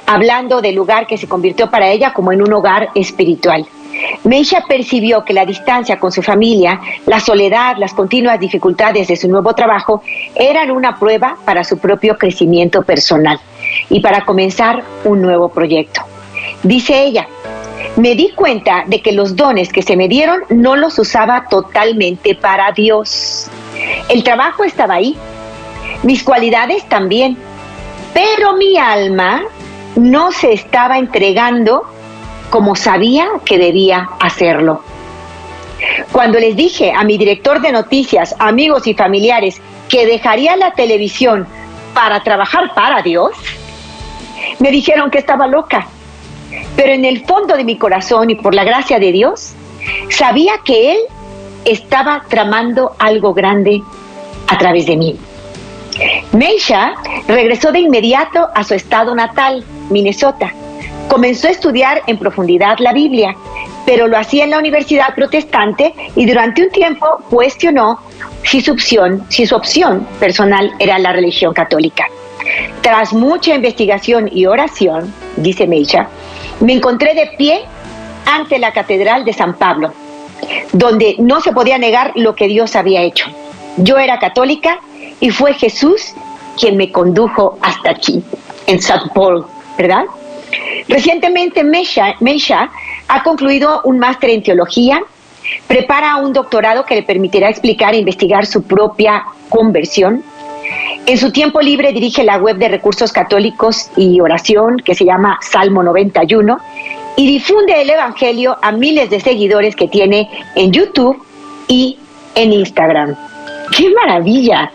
hablando 0.08 0.62
del 0.62 0.75
lugar 0.75 1.08
que 1.08 1.17
se 1.17 1.27
convirtió 1.27 1.69
para 1.69 1.89
ella 1.89 2.13
como 2.13 2.31
en 2.31 2.41
un 2.41 2.53
hogar 2.53 2.89
espiritual. 2.96 3.65
Meisha 4.24 4.63
percibió 4.67 5.25
que 5.25 5.34
la 5.34 5.46
distancia 5.46 6.00
con 6.00 6.12
su 6.12 6.22
familia, 6.22 6.79
la 7.05 7.19
soledad, 7.19 7.77
las 7.77 7.93
continuas 7.93 8.39
dificultades 8.39 9.08
de 9.08 9.15
su 9.15 9.27
nuevo 9.27 9.53
trabajo 9.55 10.01
eran 10.36 10.72
una 10.72 10.98
prueba 10.98 11.38
para 11.46 11.63
su 11.63 11.77
propio 11.79 12.17
crecimiento 12.17 12.84
personal 12.84 13.39
y 13.89 14.00
para 14.00 14.25
comenzar 14.25 14.84
un 15.05 15.22
nuevo 15.22 15.50
proyecto. 15.50 16.01
Dice 16.63 17.04
ella, 17.04 17.28
me 17.96 18.16
di 18.16 18.32
cuenta 18.32 18.84
de 18.88 19.01
que 19.01 19.13
los 19.13 19.36
dones 19.36 19.72
que 19.72 19.82
se 19.82 19.96
me 19.96 20.08
dieron 20.08 20.44
no 20.50 20.75
los 20.75 21.00
usaba 21.00 21.48
totalmente 21.50 22.36
para 22.36 22.72
Dios. 22.72 23.48
El 24.10 24.24
trabajo 24.24 24.63
estaba 24.63 24.96
ahí, 24.96 25.18
mis 26.04 26.24
cualidades 26.24 26.88
también, 26.89 27.38
pero 28.13 28.54
mi 28.54 28.78
alma 28.78 29.44
no 29.96 30.32
se 30.32 30.54
estaba 30.54 30.98
entregando 30.98 31.84
como 32.50 32.75
sabía 32.75 33.28
que 33.46 33.58
debía 33.58 34.10
hacerlo. 34.20 34.82
Cuando 36.12 36.39
les 36.39 36.56
dije 36.56 36.92
a 36.92 37.04
mi 37.04 37.18
director 37.18 37.62
de 37.62 37.72
noticias, 37.72 38.36
amigos 38.39 38.86
y 38.88 38.94
familiares 38.94 39.62
que 39.88 40.06
dejaría 40.06 40.58
la 40.58 40.72
televisión 40.72 41.48
para 41.94 42.22
trabajar 42.22 42.74
para 42.74 43.01
Dios, 43.01 43.32
me 44.60 44.72
dijeron 44.72 45.10
que 45.10 45.20
estaba 45.20 45.48
loca 45.48 45.88
pero 46.75 46.94
en 46.94 47.06
el 47.06 47.25
fondo 47.25 47.56
de 47.56 47.63
mi 47.63 47.77
corazón 47.77 48.29
y 48.29 48.36
por 48.36 48.56
la 48.56 48.63
gracia 48.63 49.00
de 49.00 49.12
Dios, 49.12 49.53
sabía 50.10 50.53
que 50.63 50.94
Él 50.94 50.98
estaba 51.65 52.24
tramando 52.29 52.96
algo 53.00 53.34
grande 53.34 53.82
a 54.48 54.58
través 54.58 54.86
de 54.86 54.98
mí. 54.98 55.20
Meisha 56.32 56.94
regresó 57.27 57.72
de 57.72 57.79
inmediato 57.79 58.48
a 58.56 58.63
su 58.63 58.74
estado 58.74 59.13
natal, 59.15 59.63
Minnesota. 59.89 60.53
Comenzó 61.08 61.48
a 61.48 61.51
estudiar 61.51 62.03
en 62.08 62.18
profundidad 62.18 62.77
la 62.79 62.94
Biblia, 62.94 63.36
pero 63.86 64.08
lo 64.08 64.18
hacía 64.18 64.44
en 64.44 64.51
la 64.51 64.60
Universidad 64.60 65.15
Protestante 65.15 65.94
y 66.15 66.25
durante 66.25 66.63
un 66.63 66.70
tiempo 66.70 67.08
cuestionó 67.29 68.00
si 68.44 68.62
su 68.62 68.72
opción, 68.72 69.25
si 69.29 69.46
su 69.46 69.56
opción 69.56 70.08
personal 70.20 70.72
era 70.79 71.00
la 71.00 71.12
religión 71.12 71.53
católica. 71.53 72.06
Tras 72.82 73.13
mucha 73.13 73.56
investigación 73.56 74.29
y 74.32 74.46
oración, 74.46 75.13
dice 75.36 75.68
Meisha, 75.68 76.08
me 76.60 76.74
encontré 76.74 77.13
de 77.13 77.28
pie 77.38 77.62
ante 78.25 78.60
la 78.60 78.72
Catedral 78.72 79.25
de 79.25 79.34
San 79.34 79.56
Pablo, 79.56 79.94
donde 80.74 81.16
no 81.20 81.42
se 81.42 81.51
podía 81.51 81.78
negar 81.78 82.12
lo 82.16 82.36
que 82.36 82.48
Dios 82.48 82.75
había 82.75 83.01
hecho. 83.01 83.28
Yo 83.78 83.98
era 83.98 84.20
católica 84.20 84.80
y 85.20 85.30
fue 85.30 85.54
Jesús 85.54 86.13
quien 86.60 86.78
me 86.78 86.92
condujo 86.92 87.58
hasta 87.62 87.92
aquí, 87.92 88.24
en 88.68 88.78
St. 88.78 89.10
Paul, 89.13 89.46
¿verdad? 89.78 90.04
Recientemente 90.88 91.63
Meisha, 91.63 92.70
ha 93.08 93.24
concluido 93.24 93.82
un 93.86 94.00
máster 94.00 94.32
en 94.32 94.44
teología, 94.44 95.01
prepara 95.68 96.18
un 96.18 96.34
doctorado 96.34 96.86
que 96.86 96.96
le 96.96 97.04
permitirá 97.04 97.50
explicar 97.50 97.94
e 97.94 98.00
investigar 98.00 98.46
su 98.46 98.63
propia 98.63 99.24
conversión 99.48 100.24
en 101.05 101.17
su 101.17 101.31
tiempo 101.31 101.61
libre 101.61 101.91
dirige 101.91 102.23
la 102.23 102.38
web 102.38 102.57
de 102.57 102.67
recursos 102.67 103.11
católicos 103.11 103.89
y 103.97 104.19
oración 104.19 104.77
que 104.77 104.95
se 104.95 105.05
llama 105.05 105.39
Salmo 105.41 105.81
91 105.81 106.57
y 107.15 107.27
difunde 107.27 107.81
el 107.81 107.89
Evangelio 107.89 108.57
a 108.61 108.71
miles 108.71 109.09
de 109.09 109.19
seguidores 109.19 109.75
que 109.75 109.88
tiene 109.88 110.29
en 110.55 110.71
YouTube 110.71 111.25
y 111.67 111.97
en 112.35 112.53
Instagram. 112.53 113.15
¡Qué 113.75 113.89
maravilla! 113.89 114.71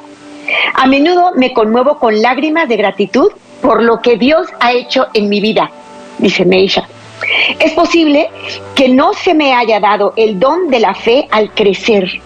A 0.75 0.87
menudo 0.87 1.33
me 1.37 1.53
conmuevo 1.53 1.99
con 1.99 2.21
lágrimas 2.21 2.69
de 2.69 2.77
gratitud 2.77 3.31
por 3.63 3.83
lo 3.83 4.03
que 4.03 4.17
Dios 4.17 4.49
ha 4.61 4.73
hecho 4.73 5.07
en 5.15 5.29
mi 5.29 5.41
vida, 5.41 5.71
dice 6.19 6.45
Meisha. 6.45 6.87
Es 7.59 7.73
posible 7.73 8.29
que 8.75 8.89
no 8.89 9.15
se 9.15 9.35
me 9.35 9.55
haya 9.55 9.81
dado 9.81 10.13
el 10.17 10.39
don 10.39 10.69
de 10.69 10.81
la 10.81 10.95
fe 10.95 11.27
al 11.31 11.53
crecer, 11.53 12.21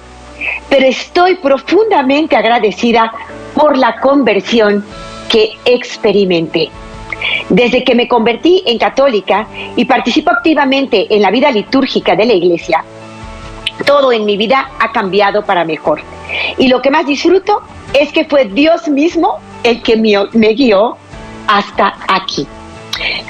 pero 0.69 0.87
estoy 0.87 1.37
profundamente 1.37 2.37
agradecida 2.37 3.13
por 3.55 3.77
la 3.77 3.97
conversión 4.01 4.85
que 5.29 5.51
experimenté. 5.65 6.71
Desde 7.49 7.83
que 7.85 7.95
me 7.95 8.07
convertí 8.07 8.63
en 8.67 8.79
católica 8.79 9.47
y 9.77 9.85
participo 9.85 10.31
activamente 10.31 11.07
en 11.15 11.23
la 11.23 11.31
vida 11.31 11.51
litúrgica 11.51 12.15
de 12.15 12.27
la 12.27 12.35
iglesia, 12.35 12.85
todo 13.85 14.13
en 14.13 14.25
mi 14.25 14.37
vida 14.37 14.71
ha 14.79 14.93
cambiado 14.93 15.45
para 15.45 15.65
mejor. 15.65 16.01
Y 16.59 16.69
lo 16.69 16.83
que 16.83 16.91
más 16.91 17.07
disfruto 17.07 17.63
es 17.95 18.13
que 18.13 18.25
fue 18.25 18.45
Dios 18.47 18.89
mismo 18.89 19.39
el 19.63 19.83
que 19.83 19.97
me, 19.97 20.53
guió 20.55 20.97
hasta 21.47 21.95
aquí. 22.07 22.47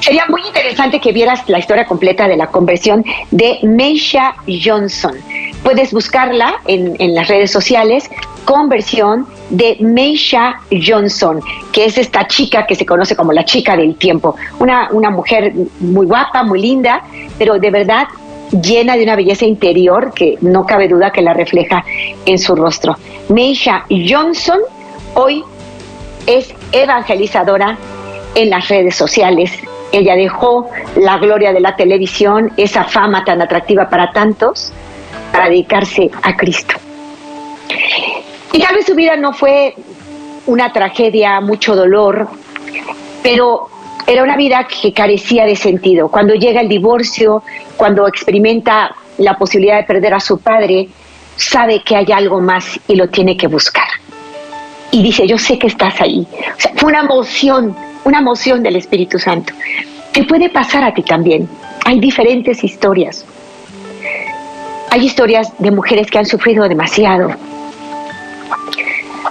Sería 0.00 0.24
muy 0.28 0.42
interesante 0.46 1.00
que 1.00 1.12
vieras 1.12 1.42
la 1.48 1.58
historia 1.58 1.84
completa 1.84 2.28
de 2.28 2.36
la 2.36 2.46
conversión 2.46 3.04
de 3.30 3.58
Meisha 3.62 4.34
Johnson. 4.46 5.14
Puedes 5.62 5.92
buscarla 5.92 6.54
en, 6.66 7.14
las 7.14 7.28
redes 7.28 7.50
sociales, 7.50 8.08
conversión 8.44 9.26
de 9.50 9.76
Meisha 9.80 10.60
Johnson, 10.70 11.40
que 11.72 11.84
es 11.84 11.98
esta 11.98 12.26
chica 12.26 12.66
que 12.66 12.74
se 12.74 12.86
conoce 12.86 13.16
como 13.16 13.32
la 13.32 13.44
chica 13.44 13.76
del 13.76 13.96
tiempo. 13.96 14.36
Una, 14.58 14.88
una 14.92 15.10
mujer 15.10 15.52
muy 15.80 16.06
guapa, 16.06 16.42
muy 16.42 16.60
linda, 16.60 17.02
pero 17.38 17.58
de 17.58 17.70
verdad 17.70 18.08
llena 18.62 18.96
de 18.96 19.02
una 19.02 19.16
belleza 19.16 19.44
interior 19.44 20.12
que 20.14 20.38
no 20.40 20.64
cabe 20.64 20.88
duda 20.88 21.10
que 21.12 21.20
la 21.20 21.34
refleja 21.34 21.84
en 22.24 22.38
su 22.38 22.54
rostro. 22.54 22.96
Meisha 23.28 23.84
Johnson 23.90 24.60
hoy 25.14 25.44
es 26.26 26.54
evangelizadora 26.72 27.76
en 28.34 28.50
las 28.50 28.68
redes 28.68 28.94
sociales. 28.94 29.52
Ella 29.92 30.14
dejó 30.14 30.68
la 30.96 31.18
gloria 31.18 31.52
de 31.52 31.60
la 31.60 31.76
televisión, 31.76 32.52
esa 32.56 32.84
fama 32.84 33.24
tan 33.24 33.40
atractiva 33.40 33.88
para 33.88 34.12
tantos, 34.12 34.72
para 35.32 35.48
dedicarse 35.48 36.10
a 36.22 36.36
Cristo. 36.36 36.74
Y 38.52 38.60
tal 38.60 38.74
vez 38.74 38.86
su 38.86 38.94
vida 38.94 39.16
no 39.16 39.32
fue 39.32 39.74
una 40.46 40.72
tragedia, 40.72 41.40
mucho 41.40 41.76
dolor, 41.76 42.28
pero 43.22 43.68
era 44.06 44.22
una 44.22 44.36
vida 44.36 44.66
que 44.66 44.92
carecía 44.92 45.44
de 45.44 45.54
sentido. 45.54 46.08
Cuando 46.08 46.34
llega 46.34 46.60
el 46.60 46.68
divorcio, 46.68 47.42
cuando 47.76 48.06
experimenta 48.06 48.94
la 49.18 49.36
posibilidad 49.36 49.76
de 49.76 49.84
perder 49.84 50.14
a 50.14 50.20
su 50.20 50.38
padre, 50.38 50.88
sabe 51.36 51.82
que 51.82 51.96
hay 51.96 52.10
algo 52.12 52.40
más 52.40 52.80
y 52.88 52.96
lo 52.96 53.08
tiene 53.08 53.36
que 53.36 53.46
buscar. 53.46 53.88
Y 54.90 55.02
dice, 55.02 55.26
yo 55.26 55.38
sé 55.38 55.58
que 55.58 55.66
estás 55.66 56.00
ahí. 56.00 56.26
Fue 56.76 56.90
una 56.90 57.00
emoción, 57.00 57.76
una 58.04 58.18
emoción 58.18 58.62
del 58.62 58.76
Espíritu 58.76 59.18
Santo. 59.18 59.52
Te 60.12 60.24
puede 60.24 60.48
pasar 60.48 60.84
a 60.84 60.94
ti 60.94 61.02
también. 61.02 61.48
Hay 61.84 62.00
diferentes 62.00 62.64
historias. 62.64 63.24
Hay 64.90 65.04
historias 65.04 65.52
de 65.58 65.70
mujeres 65.70 66.10
que 66.10 66.18
han 66.18 66.26
sufrido 66.26 66.66
demasiado, 66.66 67.30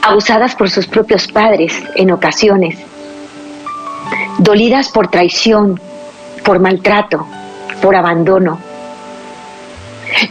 abusadas 0.04 0.56
por 0.56 0.70
sus 0.70 0.86
propios 0.86 1.28
padres 1.28 1.74
en 1.96 2.12
ocasiones, 2.12 2.78
dolidas 4.38 4.90
por 4.90 5.10
traición, 5.10 5.80
por 6.44 6.60
maltrato, 6.60 7.28
por 7.82 7.96
abandono. 7.96 8.60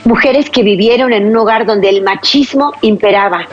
Mujeres 0.04 0.48
que 0.48 0.62
vivieron 0.62 1.12
en 1.12 1.26
un 1.26 1.36
hogar 1.36 1.66
donde 1.66 1.88
el 1.88 2.02
machismo 2.02 2.72
imperaba 2.80 3.46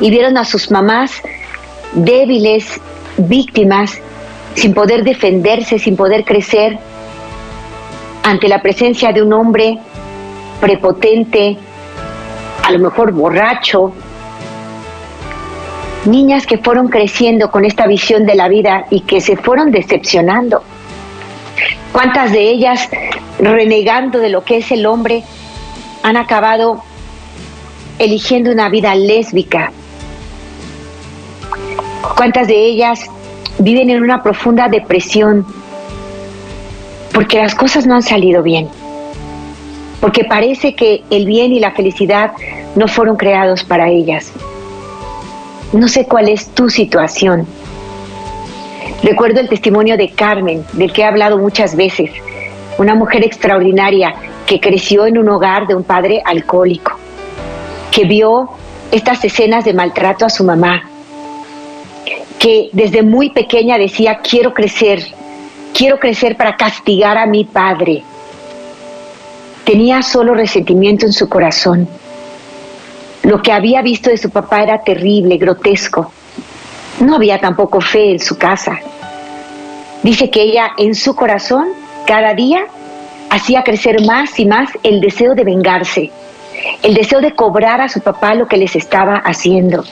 y 0.00 0.10
vieron 0.10 0.36
a 0.36 0.44
sus 0.44 0.70
mamás 0.70 1.22
débiles, 1.92 2.80
víctimas, 3.16 3.98
sin 4.54 4.74
poder 4.74 5.04
defenderse, 5.04 5.78
sin 5.78 5.96
poder 5.96 6.24
crecer, 6.24 6.78
ante 8.22 8.48
la 8.48 8.60
presencia 8.60 9.12
de 9.12 9.22
un 9.22 9.32
hombre 9.32 9.78
prepotente, 10.60 11.56
a 12.64 12.72
lo 12.72 12.78
mejor 12.78 13.12
borracho, 13.12 13.92
niñas 16.06 16.46
que 16.46 16.58
fueron 16.58 16.88
creciendo 16.88 17.50
con 17.50 17.64
esta 17.64 17.86
visión 17.86 18.26
de 18.26 18.34
la 18.34 18.48
vida 18.48 18.86
y 18.90 19.00
que 19.00 19.20
se 19.20 19.36
fueron 19.36 19.70
decepcionando. 19.70 20.62
¿Cuántas 21.92 22.32
de 22.32 22.42
ellas, 22.50 22.88
renegando 23.38 24.18
de 24.18 24.28
lo 24.28 24.44
que 24.44 24.58
es 24.58 24.70
el 24.70 24.86
hombre, 24.86 25.22
han 26.02 26.16
acabado 26.16 26.82
eligiendo 27.98 28.50
una 28.50 28.68
vida 28.68 28.94
lésbica? 28.94 29.72
¿Cuántas 32.16 32.48
de 32.48 32.56
ellas 32.56 33.00
viven 33.58 33.90
en 33.90 34.02
una 34.02 34.22
profunda 34.22 34.68
depresión 34.68 35.46
porque 37.12 37.38
las 37.38 37.54
cosas 37.54 37.86
no 37.86 37.94
han 37.94 38.02
salido 38.02 38.42
bien? 38.42 38.68
Porque 40.00 40.24
parece 40.24 40.74
que 40.74 41.02
el 41.10 41.26
bien 41.26 41.52
y 41.52 41.60
la 41.60 41.72
felicidad 41.72 42.32
no 42.74 42.88
fueron 42.88 43.16
creados 43.16 43.64
para 43.64 43.88
ellas. 43.88 44.32
No 45.72 45.88
sé 45.88 46.06
cuál 46.06 46.28
es 46.28 46.48
tu 46.48 46.70
situación. 46.70 47.46
Recuerdo 49.02 49.40
el 49.40 49.48
testimonio 49.48 49.96
de 49.96 50.10
Carmen, 50.10 50.64
del 50.72 50.92
que 50.92 51.02
he 51.02 51.04
hablado 51.04 51.38
muchas 51.38 51.76
veces, 51.76 52.10
una 52.78 52.94
mujer 52.94 53.24
extraordinaria 53.24 54.14
que 54.46 54.60
creció 54.60 55.06
en 55.06 55.18
un 55.18 55.28
hogar 55.28 55.66
de 55.66 55.74
un 55.74 55.82
padre 55.82 56.22
alcohólico, 56.24 56.92
que 57.90 58.04
vio 58.04 58.50
estas 58.92 59.24
escenas 59.24 59.64
de 59.64 59.74
maltrato 59.74 60.24
a 60.24 60.30
su 60.30 60.44
mamá, 60.44 60.82
que 62.46 62.70
desde 62.70 63.02
muy 63.02 63.30
pequeña 63.30 63.76
decía, 63.76 64.20
quiero 64.22 64.54
crecer, 64.54 65.04
quiero 65.76 65.98
crecer 65.98 66.36
para 66.36 66.56
castigar 66.56 67.18
a 67.18 67.26
mi 67.26 67.42
padre. 67.44 68.04
Tenía 69.64 70.00
solo 70.04 70.32
resentimiento 70.32 71.06
en 71.06 71.12
su 71.12 71.28
corazón. 71.28 71.88
Lo 73.24 73.42
que 73.42 73.50
había 73.50 73.82
visto 73.82 74.10
de 74.10 74.16
su 74.16 74.30
papá 74.30 74.62
era 74.62 74.78
terrible, 74.78 75.38
grotesco. 75.38 76.12
No 77.00 77.16
había 77.16 77.40
tampoco 77.40 77.80
fe 77.80 78.12
en 78.12 78.20
su 78.20 78.38
casa. 78.38 78.78
Dice 80.04 80.30
que 80.30 80.42
ella 80.42 80.70
en 80.78 80.94
su 80.94 81.16
corazón 81.16 81.70
cada 82.06 82.32
día 82.32 82.68
hacía 83.28 83.64
crecer 83.64 84.06
más 84.06 84.38
y 84.38 84.46
más 84.46 84.70
el 84.84 85.00
deseo 85.00 85.34
de 85.34 85.42
vengarse, 85.42 86.12
el 86.84 86.94
deseo 86.94 87.20
de 87.20 87.34
cobrar 87.34 87.80
a 87.80 87.88
su 87.88 88.00
papá 88.02 88.36
lo 88.36 88.46
que 88.46 88.56
les 88.56 88.76
estaba 88.76 89.16
haciendo. 89.16 89.82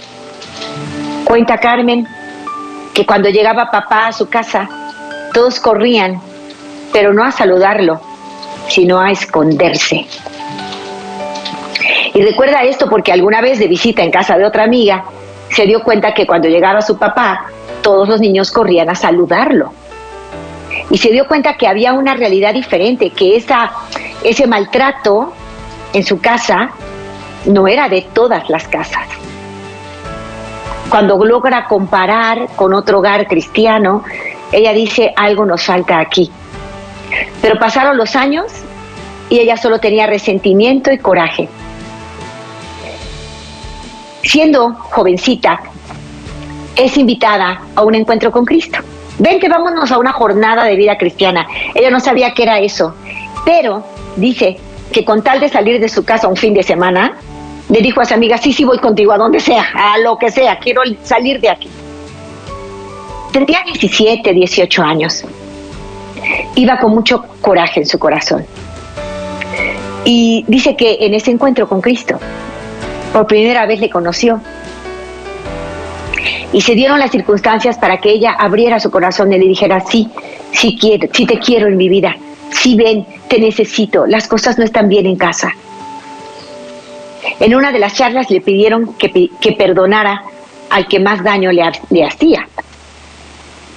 Cuenta 1.25 1.59
Carmen 1.59 2.07
que 2.95 3.05
cuando 3.05 3.29
llegaba 3.29 3.71
papá 3.71 4.07
a 4.07 4.13
su 4.13 4.29
casa, 4.29 4.69
todos 5.33 5.59
corrían, 5.59 6.21
pero 6.93 7.13
no 7.13 7.25
a 7.25 7.33
saludarlo, 7.33 8.01
sino 8.69 9.01
a 9.01 9.11
esconderse. 9.11 10.07
Y 12.15 12.23
recuerda 12.23 12.63
esto 12.63 12.89
porque 12.89 13.13
alguna 13.13 13.41
vez 13.41 13.59
de 13.59 13.67
visita 13.67 14.03
en 14.03 14.13
casa 14.13 14.39
de 14.39 14.45
otra 14.45 14.63
amiga, 14.63 15.05
se 15.51 15.67
dio 15.67 15.83
cuenta 15.83 16.15
que 16.15 16.27
cuando 16.27 16.49
llegaba 16.49 16.81
su 16.81 16.97
papá, 16.97 17.47
todos 17.83 18.09
los 18.09 18.21
niños 18.21 18.53
corrían 18.53 18.89
a 18.89 18.95
saludarlo. 18.95 19.73
Y 20.91 20.99
se 20.99 21.11
dio 21.11 21.27
cuenta 21.27 21.57
que 21.57 21.67
había 21.67 21.93
una 21.93 22.15
realidad 22.15 22.55
diferente, 22.55 23.11
que 23.11 23.37
esa, 23.37 23.73
ese 24.23 24.47
maltrato 24.47 25.33
en 25.93 26.05
su 26.05 26.21
casa 26.21 26.71
no 27.47 27.67
era 27.67 27.89
de 27.89 28.03
todas 28.03 28.49
las 28.49 28.69
casas. 28.69 29.09
Cuando 30.95 31.25
logra 31.25 31.65
comparar 31.65 32.51
con 32.55 32.73
otro 32.73 33.01
hogar 33.01 33.27
cristiano, 33.27 34.05
ella 34.53 34.73
dice, 34.73 35.13
algo 35.17 35.45
nos 35.45 35.65
falta 35.65 35.99
aquí. 35.99 36.31
Pero 37.43 37.59
pasaron 37.59 37.97
los 37.97 38.15
años 38.15 38.47
y 39.29 39.41
ella 39.41 39.57
solo 39.57 39.81
tenía 39.81 40.07
resentimiento 40.07 40.93
y 40.93 40.99
coraje 40.99 41.49
siendo 44.23 44.73
jovencita, 44.75 45.61
es 46.77 46.97
invitada 46.97 47.61
a 47.75 47.83
un 47.83 47.95
encuentro 47.95 48.33
con 48.33 48.45
Cristo. 48.45 48.79
Vente, 49.19 49.49
vámonos 49.49 49.91
a 49.93 49.99
una 49.99 50.13
jornada 50.13 50.65
de 50.65 50.77
vida 50.77 50.97
cristiana. 50.97 51.47
Ella 51.75 51.91
no 51.91 51.99
sabía 51.99 52.35
qué 52.35 52.45
era 52.45 52.61
eso, 52.61 52.95
pero 53.45 53.85
dice 54.17 54.59
que 54.93 55.05
con 55.05 55.23
tal 55.23 55.41
de 55.41 55.49
salir 55.49 55.81
de 55.81 55.89
su 55.89 56.05
casa 56.05 56.29
un 56.29 56.37
fin 56.37 56.55
de 56.55 56.63
semana, 56.63 57.17
le 57.75 57.83
dijo 57.83 58.01
a 58.01 58.05
su 58.05 58.15
amiga, 58.15 58.39
sí, 58.39 58.53
sí, 58.53 58.63
voy 58.63 58.79
contigo, 58.79 59.11
a 59.11 59.19
donde 59.19 59.41
sea, 59.41 59.67
a 59.75 59.99
lo 59.99 60.17
que 60.17 60.31
sea, 60.31 60.61
quiero 60.61 60.83
salir 61.03 61.41
de 61.41 61.49
aquí. 61.49 61.69
Tendría 63.33 63.65
17, 63.65 64.33
18 64.33 64.83
años. 64.85 65.25
Iba 66.55 66.79
con 66.79 66.93
mucho 66.93 67.25
coraje 67.41 67.81
en 67.81 67.87
su 67.87 67.99
corazón. 67.99 68.47
Y 70.05 70.45
dice 70.47 70.77
que 70.77 70.99
en 71.01 71.15
ese 71.15 71.33
encuentro 71.33 71.69
con 71.69 71.81
Cristo, 71.81 72.21
por 73.13 73.27
primera 73.27 73.67
vez 73.67 73.81
le 73.81 73.91
conoció. 73.91 74.41
Y 76.53 76.61
se 76.61 76.77
dieron 76.77 77.01
las 77.01 77.11
circunstancias 77.11 77.77
para 77.77 78.01
que 78.01 78.11
ella 78.11 78.37
abriera 78.39 78.79
su 78.79 78.93
corazón 78.93 79.33
y 79.33 79.39
le 79.41 79.47
dijera, 79.47 79.81
sí, 79.81 80.09
sí, 80.53 80.79
quiero, 80.81 81.09
sí 81.13 81.27
te 81.27 81.41
quiero 81.41 81.67
en 81.67 81.77
mi 81.77 81.89
vida, 81.89 82.15
sí 82.53 82.77
ven, 82.77 83.05
te 83.27 83.41
necesito, 83.41 84.07
las 84.07 84.29
cosas 84.29 84.59
no 84.59 84.65
están 84.65 84.89
bien 84.89 85.07
en 85.07 85.17
casa. 85.17 85.53
En 87.41 87.55
una 87.55 87.73
de 87.73 87.79
las 87.79 87.95
charlas 87.95 88.31
le 88.31 88.41
pidieron 88.41 88.95
que, 88.95 89.31
que 89.41 89.53
perdonara 89.53 90.23
al 90.71 90.87
que 90.87 91.01
más 91.01 91.23
daño 91.23 91.53
le, 91.53 91.63
le 91.91 92.05
hacía. 92.05 92.49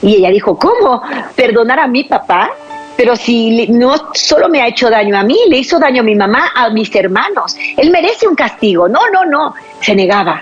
Y 0.02 0.16
ella 0.16 0.30
dijo, 0.30 0.58
¿cómo? 0.58 1.02
¿Perdonar 1.36 1.80
a 1.80 1.88
mi 1.88 2.04
papá? 2.04 2.52
Pero 2.96 3.16
si 3.16 3.68
no 3.68 3.94
solo 4.14 4.50
me 4.50 4.62
ha 4.62 4.68
hecho 4.68 4.90
daño 4.90 5.18
a 5.18 5.24
mí, 5.24 5.38
le 5.50 5.58
hizo 5.58 5.80
daño 5.80 6.02
a 6.02 6.04
mi 6.04 6.16
mamá, 6.16 6.52
a 6.56 6.70
mis 6.70 6.94
hermanos. 6.96 7.56
Él 7.78 7.92
merece 7.92 8.28
un 8.28 8.36
castigo. 8.36 8.88
No, 8.90 9.02
no, 9.12 9.26
no. 9.26 9.54
Se 9.82 9.96
negaba. 9.96 10.42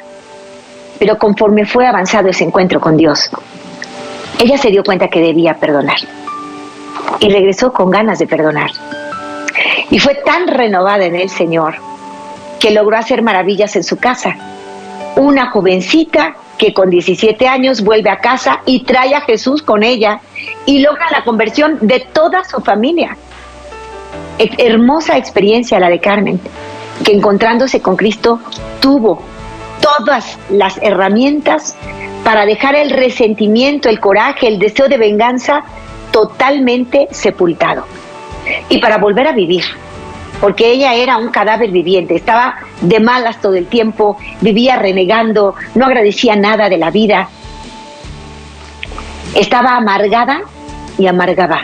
Pero 0.97 1.17
conforme 1.17 1.65
fue 1.65 1.85
avanzado 1.85 2.29
ese 2.29 2.45
encuentro 2.45 2.79
con 2.79 2.95
Dios, 2.95 3.29
ella 4.41 4.57
se 4.57 4.71
dio 4.71 4.83
cuenta 4.83 5.09
que 5.09 5.19
debía 5.19 5.55
perdonar. 5.55 5.97
Y 7.19 7.29
regresó 7.29 7.73
con 7.73 7.91
ganas 7.91 8.19
de 8.19 8.27
perdonar. 8.27 8.71
Y 9.89 9.99
fue 9.99 10.15
tan 10.15 10.47
renovada 10.47 11.05
en 11.05 11.15
el 11.15 11.29
Señor 11.29 11.75
que 12.59 12.71
logró 12.71 12.97
hacer 12.97 13.21
maravillas 13.21 13.75
en 13.75 13.83
su 13.83 13.97
casa. 13.97 14.35
Una 15.15 15.49
jovencita 15.49 16.35
que 16.57 16.73
con 16.73 16.89
17 16.89 17.47
años 17.47 17.81
vuelve 17.81 18.09
a 18.09 18.19
casa 18.19 18.61
y 18.65 18.83
trae 18.83 19.13
a 19.13 19.21
Jesús 19.21 19.61
con 19.61 19.83
ella 19.83 20.19
y 20.65 20.79
logra 20.79 21.09
la 21.11 21.23
conversión 21.23 21.77
de 21.81 21.99
toda 21.99 22.43
su 22.43 22.61
familia. 22.61 23.17
Hermosa 24.37 25.17
experiencia 25.17 25.79
la 25.79 25.89
de 25.89 25.99
Carmen, 25.99 26.39
que 27.03 27.13
encontrándose 27.13 27.81
con 27.81 27.95
Cristo 27.95 28.39
tuvo 28.79 29.21
todas 29.81 30.37
las 30.49 30.77
herramientas 30.81 31.75
para 32.23 32.45
dejar 32.45 32.75
el 32.75 32.89
resentimiento, 32.89 33.87
el 33.87 33.99
coraje, 33.99 34.47
el 34.47 34.59
deseo 34.59 34.87
de 34.87 34.97
venganza 34.97 35.63
totalmente 36.11 37.07
sepultado 37.11 37.85
y 38.69 38.79
para 38.79 38.97
volver 38.97 39.27
a 39.27 39.31
vivir 39.31 39.63
porque 40.41 40.71
ella 40.71 40.93
era 40.93 41.17
un 41.17 41.29
cadáver 41.29 41.71
viviente, 41.71 42.15
estaba 42.15 42.55
de 42.81 42.99
malas 42.99 43.41
todo 43.41 43.55
el 43.55 43.67
tiempo, 43.67 44.17
vivía 44.41 44.75
renegando, 44.75 45.55
no 45.75 45.85
agradecía 45.85 46.35
nada 46.35 46.69
de 46.69 46.77
la 46.77 46.91
vida, 46.91 47.29
estaba 49.33 49.75
amargada 49.75 50.41
y 50.97 51.07
amargaba. 51.07 51.61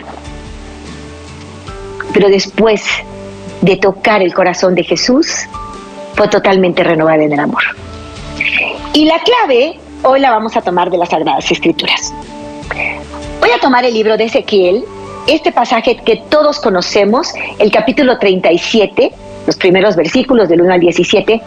Pero 2.12 2.28
después 2.28 2.84
de 3.62 3.76
tocar 3.76 4.22
el 4.22 4.34
corazón 4.34 4.74
de 4.74 4.84
Jesús, 4.84 5.46
fue 6.14 6.28
totalmente 6.28 6.84
renovada 6.84 7.22
en 7.22 7.32
el 7.32 7.40
amor. 7.40 7.62
Y 8.92 9.06
la 9.06 9.18
clave 9.20 9.78
hoy 10.02 10.20
la 10.20 10.30
vamos 10.30 10.56
a 10.56 10.62
tomar 10.62 10.90
de 10.90 10.98
las 10.98 11.08
Sagradas 11.08 11.50
Escrituras. 11.50 12.12
Voy 13.40 13.50
a 13.50 13.58
tomar 13.60 13.84
el 13.84 13.94
libro 13.94 14.16
de 14.16 14.24
Ezequiel, 14.24 14.84
este 15.26 15.52
pasaje 15.52 15.96
que 15.96 16.16
todos 16.28 16.60
conocemos, 16.60 17.28
el 17.58 17.70
capítulo 17.70 18.18
37, 18.18 19.12
los 19.46 19.56
primeros 19.56 19.96
versículos 19.96 20.48
del 20.48 20.62
1 20.62 20.74
al 20.74 20.80
17, 20.80 21.40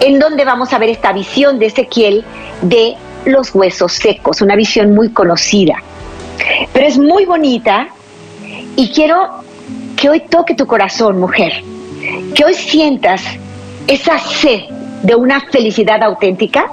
en 0.00 0.18
donde 0.18 0.44
vamos 0.44 0.72
a 0.72 0.78
ver 0.78 0.90
esta 0.90 1.12
visión 1.12 1.58
de 1.58 1.66
Ezequiel 1.66 2.24
de 2.62 2.94
los 3.24 3.54
huesos 3.54 3.92
secos, 3.92 4.40
una 4.40 4.56
visión 4.56 4.94
muy 4.94 5.10
conocida. 5.10 5.74
Pero 6.72 6.86
es 6.86 6.98
muy 6.98 7.24
bonita 7.24 7.88
y 8.76 8.90
quiero 8.90 9.42
que 9.96 10.08
hoy 10.08 10.20
toque 10.20 10.54
tu 10.54 10.66
corazón, 10.66 11.18
mujer, 11.18 11.62
que 12.34 12.44
hoy 12.44 12.54
sientas 12.54 13.22
esa 13.86 14.18
sed 14.18 14.60
de 15.02 15.14
una 15.14 15.40
felicidad 15.40 16.02
auténtica 16.02 16.70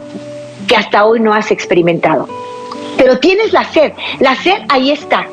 que 0.68 0.76
hasta 0.76 1.06
hoy 1.06 1.20
no 1.20 1.34
has 1.34 1.52
experimentado. 1.52 2.28
Pero 2.98 3.20
tienes 3.20 3.54
la 3.54 3.64
sed, 3.66 3.94
la 4.20 4.36
sed 4.36 4.62
ahí 4.70 4.92
está, 4.92 5.28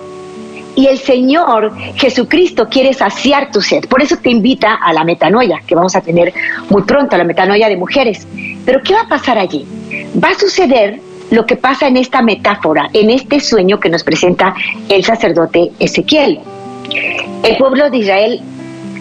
Y 0.74 0.87
el 0.87 0.98
Señor 0.98 1.76
Jesucristo 1.96 2.68
quiere 2.68 2.94
saciar 2.94 3.50
tu 3.50 3.61
sed. 3.61 3.87
Por 3.88 4.02
eso 4.02 4.16
te 4.16 4.30
invita 4.30 4.74
a 4.74 4.92
la 4.92 5.04
metanoia, 5.04 5.61
que 5.66 5.74
vamos 5.74 5.94
a 5.94 6.00
tener 6.00 6.32
muy 6.70 6.82
pronto, 6.82 7.16
la 7.16 7.24
metanoia 7.24 7.68
de 7.68 7.76
mujeres. 7.76 8.26
Pero 8.64 8.80
¿qué 8.82 8.94
va 8.94 9.02
a 9.02 9.08
pasar 9.08 9.38
allí? 9.38 9.66
Va 10.22 10.30
a 10.30 10.35
suceder 10.35 11.00
lo 11.30 11.46
que 11.46 11.56
pasa 11.56 11.88
en 11.88 11.96
esta 11.96 12.22
metáfora, 12.22 12.88
en 12.92 13.11
este 13.11 13.40
sueño 13.40 13.80
que 13.80 13.88
nos 13.88 14.02
presenta 14.02 14.54
el 14.88 15.04
sacerdote 15.04 15.72
Ezequiel. 15.78 16.40
El 17.42 17.56
pueblo 17.56 17.90
de 17.90 17.98
Israel 17.98 18.40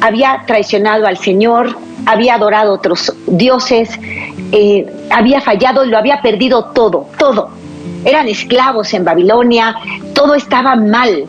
había 0.01 0.43
traicionado 0.47 1.07
al 1.07 1.17
Señor, 1.17 1.77
había 2.05 2.35
adorado 2.35 2.73
otros 2.73 3.13
dioses, 3.27 3.99
eh, 4.51 4.85
había 5.09 5.41
fallado 5.41 5.85
y 5.85 5.89
lo 5.89 5.97
había 5.97 6.21
perdido 6.21 6.65
todo, 6.73 7.07
todo. 7.17 7.49
Eran 8.03 8.27
esclavos 8.27 8.93
en 8.93 9.05
Babilonia, 9.05 9.75
todo 10.13 10.33
estaba 10.33 10.75
mal, 10.75 11.25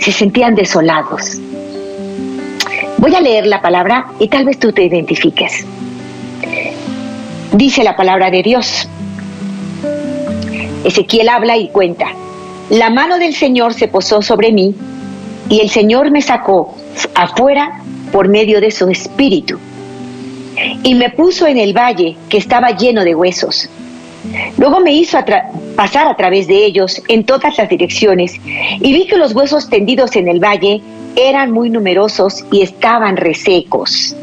se 0.00 0.12
sentían 0.12 0.54
desolados. 0.54 1.38
Voy 2.98 3.14
a 3.14 3.20
leer 3.20 3.46
la 3.46 3.62
palabra 3.62 4.06
y 4.18 4.28
tal 4.28 4.44
vez 4.44 4.58
tú 4.58 4.72
te 4.72 4.84
identifiques. 4.84 5.64
Dice 7.52 7.84
la 7.84 7.96
palabra 7.96 8.30
de 8.30 8.42
Dios. 8.42 8.88
Ezequiel 10.84 11.28
habla 11.28 11.56
y 11.56 11.68
cuenta. 11.68 12.06
La 12.70 12.90
mano 12.90 13.18
del 13.18 13.34
Señor 13.34 13.74
se 13.74 13.88
posó 13.88 14.20
sobre 14.22 14.52
mí 14.52 14.74
y 15.48 15.60
el 15.60 15.70
Señor 15.70 16.10
me 16.10 16.22
sacó 16.22 16.74
afuera 17.14 17.80
por 18.12 18.28
medio 18.28 18.60
de 18.60 18.70
su 18.70 18.88
espíritu 18.88 19.58
y 20.82 20.94
me 20.94 21.10
puso 21.10 21.46
en 21.46 21.58
el 21.58 21.76
valle 21.76 22.16
que 22.28 22.38
estaba 22.38 22.70
lleno 22.70 23.04
de 23.04 23.14
huesos. 23.14 23.68
Luego 24.56 24.80
me 24.80 24.92
hizo 24.92 25.18
pasar 25.76 26.08
a 26.08 26.16
través 26.16 26.46
de 26.48 26.64
ellos 26.64 27.02
en 27.08 27.24
todas 27.24 27.56
las 27.56 27.68
direcciones 27.68 28.34
y 28.44 28.92
vi 28.92 29.06
que 29.06 29.16
los 29.16 29.34
huesos 29.34 29.68
tendidos 29.68 30.16
en 30.16 30.28
el 30.28 30.42
valle 30.42 30.82
eran 31.16 31.50
muy 31.50 31.70
numerosos 31.70 32.44
y 32.50 32.62
estaban 32.62 33.16
resecos. 33.16 34.14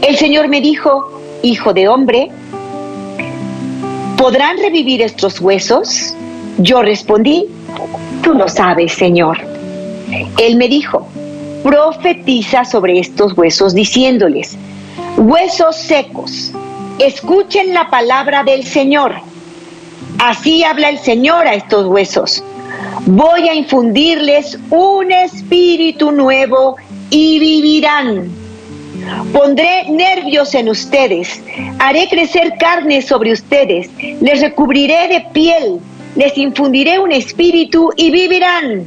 El 0.00 0.16
Señor 0.16 0.48
me 0.48 0.60
dijo, 0.60 1.20
Hijo 1.42 1.72
de 1.72 1.88
hombre, 1.88 2.30
¿podrán 4.16 4.58
revivir 4.58 5.02
estos 5.02 5.40
huesos? 5.40 6.14
Yo 6.58 6.82
respondí, 6.82 7.48
tú 8.22 8.34
lo 8.34 8.48
sabes, 8.48 8.92
Señor. 8.92 9.38
Él 10.38 10.56
me 10.56 10.68
dijo, 10.68 11.08
profetiza 11.64 12.64
sobre 12.64 13.00
estos 13.00 13.36
huesos 13.36 13.74
diciéndoles, 13.74 14.56
huesos 15.16 15.76
secos, 15.76 16.52
escuchen 17.04 17.74
la 17.74 17.90
palabra 17.90 18.44
del 18.44 18.64
Señor. 18.64 19.14
Así 20.18 20.62
habla 20.62 20.88
el 20.88 20.98
Señor 20.98 21.46
a 21.46 21.54
estos 21.54 21.86
huesos. 21.86 22.42
Voy 23.06 23.48
a 23.48 23.54
infundirles 23.54 24.58
un 24.70 25.10
espíritu 25.10 26.12
nuevo 26.12 26.76
y 27.10 27.38
vivirán. 27.38 28.30
Pondré 29.32 29.88
nervios 29.88 30.54
en 30.54 30.68
ustedes, 30.68 31.42
haré 31.78 32.08
crecer 32.08 32.54
carne 32.58 33.02
sobre 33.02 33.32
ustedes, 33.32 33.90
les 34.20 34.40
recubriré 34.40 35.08
de 35.08 35.20
piel, 35.32 35.80
les 36.14 36.38
infundiré 36.38 36.98
un 36.98 37.10
espíritu 37.10 37.90
y 37.96 38.10
vivirán. 38.10 38.84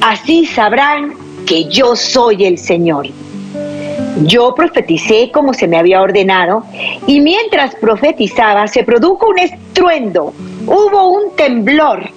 Así 0.00 0.46
sabrán 0.46 1.14
que 1.46 1.64
yo 1.64 1.96
soy 1.96 2.44
el 2.44 2.58
Señor. 2.58 3.08
Yo 4.22 4.54
profeticé 4.54 5.30
como 5.32 5.54
se 5.54 5.66
me 5.66 5.76
había 5.76 6.00
ordenado 6.00 6.62
y 7.06 7.20
mientras 7.20 7.74
profetizaba 7.74 8.68
se 8.68 8.84
produjo 8.84 9.28
un 9.28 9.40
estruendo, 9.40 10.32
hubo 10.66 11.08
un 11.08 11.34
temblor 11.34 12.10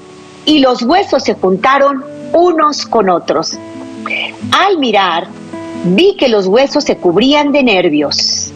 y 0.45 0.59
los 0.59 0.83
huesos 0.83 1.23
se 1.23 1.33
juntaron 1.33 2.03
unos 2.33 2.85
con 2.85 3.09
otros. 3.09 3.57
Al 4.51 4.77
mirar, 4.77 5.27
vi 5.85 6.15
que 6.15 6.29
los 6.29 6.45
huesos 6.45 6.83
se 6.83 6.97
cubrían 6.97 7.51
de 7.51 7.63
nervios, 7.63 8.53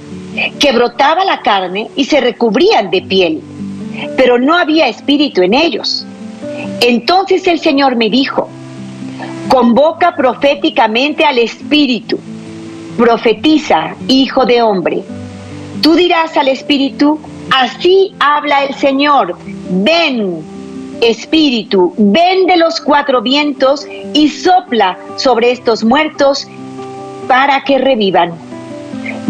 que 0.60 0.72
brotaba 0.72 1.26
la 1.26 1.42
carne 1.42 1.90
y 1.96 2.06
se 2.06 2.22
recubrían 2.22 2.92
de 2.92 3.02
piel, 3.02 3.42
pero 4.18 4.38
no 4.38 4.56
había 4.56 4.88
espíritu 4.88 5.42
en 5.42 5.56
ellos. 5.56 6.06
Entonces 6.80 7.48
el 7.48 7.60
Señor 7.60 7.96
me 7.96 8.12
dijo, 8.12 8.48
convoca 9.48 10.16
proféticamente 10.16 11.26
al 11.26 11.40
espíritu 11.40 12.20
profetiza, 13.02 13.96
hijo 14.08 14.46
de 14.46 14.62
hombre. 14.62 15.02
Tú 15.82 15.96
dirás 15.96 16.38
al 16.38 16.48
Espíritu, 16.50 17.20
así 17.50 18.14
habla 18.20 18.64
el 18.64 18.76
Señor, 18.76 19.36
ven, 19.72 20.44
Espíritu, 21.02 21.96
ven 21.98 22.46
de 22.46 22.58
los 22.58 22.80
cuatro 22.80 23.24
vientos 23.24 23.88
y 24.14 24.30
sopla 24.30 25.00
sobre 25.16 25.50
estos 25.50 25.84
muertos 25.84 26.48
para 27.28 27.64
que 27.64 27.80
revivan. 27.80 28.34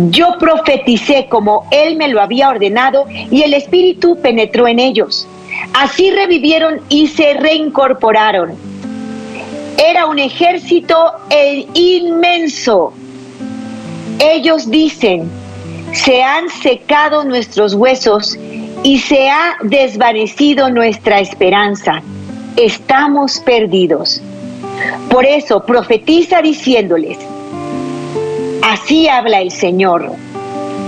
Yo 0.09 0.37
profeticé 0.37 1.27
como 1.29 1.65
Él 1.71 1.95
me 1.95 2.09
lo 2.09 2.21
había 2.21 2.49
ordenado 2.49 3.05
y 3.07 3.43
el 3.43 3.53
Espíritu 3.53 4.17
penetró 4.21 4.67
en 4.67 4.79
ellos. 4.79 5.25
Así 5.73 6.11
revivieron 6.11 6.81
y 6.89 7.07
se 7.07 7.35
reincorporaron. 7.35 8.51
Era 9.77 10.07
un 10.07 10.19
ejército 10.19 10.97
inmenso 11.73 12.91
ellos 14.21 14.69
dicen, 14.69 15.29
se 15.93 16.21
han 16.21 16.49
secado 16.49 17.23
nuestros 17.23 17.73
huesos 17.73 18.37
y 18.83 18.99
se 18.99 19.29
ha 19.29 19.57
desvanecido 19.63 20.69
nuestra 20.69 21.19
esperanza. 21.19 22.01
Estamos 22.55 23.39
perdidos. 23.39 24.21
Por 25.09 25.25
eso 25.25 25.65
profetiza 25.65 26.41
diciéndoles, 26.41 27.17
así 28.63 29.07
habla 29.07 29.41
el 29.41 29.51
Señor, 29.51 30.11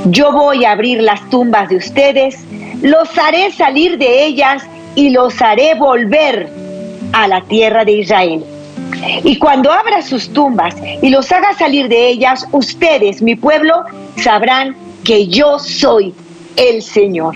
yo 0.06 0.32
voy 0.32 0.66
a 0.66 0.72
abrir 0.72 1.02
las 1.02 1.30
tumbas 1.30 1.70
de 1.70 1.78
ustedes, 1.78 2.38
los 2.82 3.18
haré 3.18 3.52
salir 3.52 3.98
de 3.98 4.26
ellas 4.26 4.64
y 4.96 5.10
los 5.10 5.42
haré 5.42 5.76
volver 5.76 6.50
a 7.14 7.28
la 7.28 7.42
tierra 7.42 7.84
de 7.86 7.94
Israel. 7.94 8.44
Y 9.24 9.38
cuando 9.38 9.72
abra 9.72 10.02
sus 10.02 10.32
tumbas 10.32 10.76
y 11.02 11.10
los 11.10 11.32
haga 11.32 11.54
salir 11.54 11.88
de 11.88 12.10
ellas, 12.10 12.48
ustedes, 12.52 13.22
mi 13.22 13.36
pueblo, 13.36 13.84
sabrán 14.18 14.76
que 15.04 15.28
yo 15.28 15.60
soy 15.60 16.14
el 16.56 16.82
Señor. 16.82 17.36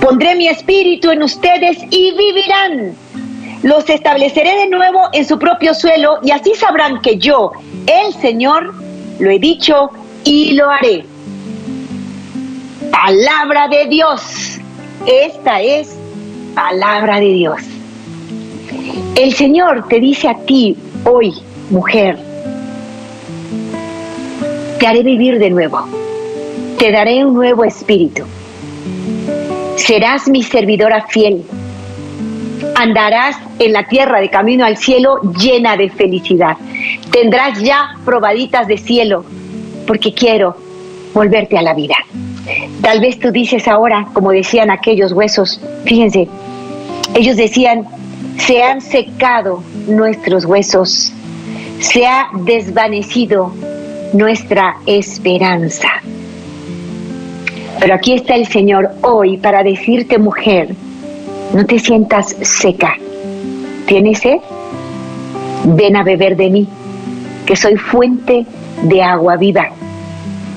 Pondré 0.00 0.34
mi 0.34 0.48
espíritu 0.48 1.10
en 1.10 1.22
ustedes 1.22 1.78
y 1.90 2.12
vivirán. 2.12 2.94
Los 3.62 3.88
estableceré 3.90 4.56
de 4.56 4.68
nuevo 4.68 5.08
en 5.12 5.26
su 5.26 5.38
propio 5.38 5.74
suelo 5.74 6.18
y 6.22 6.30
así 6.30 6.54
sabrán 6.54 7.02
que 7.02 7.18
yo, 7.18 7.52
el 7.86 8.14
Señor, 8.14 8.72
lo 9.18 9.30
he 9.30 9.38
dicho 9.38 9.90
y 10.24 10.52
lo 10.52 10.70
haré. 10.70 11.04
Palabra 12.90 13.68
de 13.68 13.86
Dios. 13.86 14.58
Esta 15.06 15.60
es 15.60 15.96
palabra 16.54 17.18
de 17.18 17.32
Dios. 17.32 17.77
El 19.16 19.34
Señor 19.34 19.88
te 19.88 20.00
dice 20.00 20.28
a 20.28 20.34
ti 20.34 20.76
hoy, 21.04 21.32
mujer, 21.70 22.18
te 24.78 24.86
haré 24.86 25.02
vivir 25.02 25.38
de 25.38 25.50
nuevo, 25.50 25.86
te 26.78 26.92
daré 26.92 27.24
un 27.24 27.34
nuevo 27.34 27.64
espíritu, 27.64 28.22
serás 29.76 30.28
mi 30.28 30.42
servidora 30.42 31.06
fiel, 31.08 31.44
andarás 32.76 33.36
en 33.58 33.72
la 33.72 33.88
tierra 33.88 34.20
de 34.20 34.30
camino 34.30 34.64
al 34.64 34.76
cielo 34.76 35.20
llena 35.36 35.76
de 35.76 35.90
felicidad, 35.90 36.56
tendrás 37.10 37.60
ya 37.60 37.96
probaditas 38.04 38.68
de 38.68 38.78
cielo, 38.78 39.24
porque 39.86 40.12
quiero 40.12 40.56
volverte 41.14 41.58
a 41.58 41.62
la 41.62 41.74
vida. 41.74 41.96
Tal 42.82 43.00
vez 43.00 43.18
tú 43.18 43.32
dices 43.32 43.66
ahora, 43.66 44.06
como 44.12 44.30
decían 44.30 44.70
aquellos 44.70 45.12
huesos, 45.12 45.60
fíjense, 45.84 46.28
ellos 47.14 47.36
decían, 47.36 47.86
se 48.38 48.62
han 48.62 48.80
secado 48.80 49.62
nuestros 49.86 50.44
huesos, 50.44 51.12
se 51.80 52.06
ha 52.06 52.30
desvanecido 52.32 53.52
nuestra 54.12 54.76
esperanza. 54.86 55.88
Pero 57.78 57.94
aquí 57.94 58.14
está 58.14 58.34
el 58.34 58.46
Señor 58.46 58.90
hoy 59.02 59.36
para 59.36 59.62
decirte, 59.62 60.18
mujer, 60.18 60.74
no 61.52 61.64
te 61.66 61.78
sientas 61.78 62.36
seca. 62.40 62.94
¿Tienes 63.86 64.20
sed? 64.20 64.38
Ven 65.64 65.96
a 65.96 66.02
beber 66.02 66.36
de 66.36 66.50
mí, 66.50 66.68
que 67.46 67.56
soy 67.56 67.76
fuente 67.76 68.46
de 68.82 69.02
agua 69.02 69.36
viva, 69.36 69.68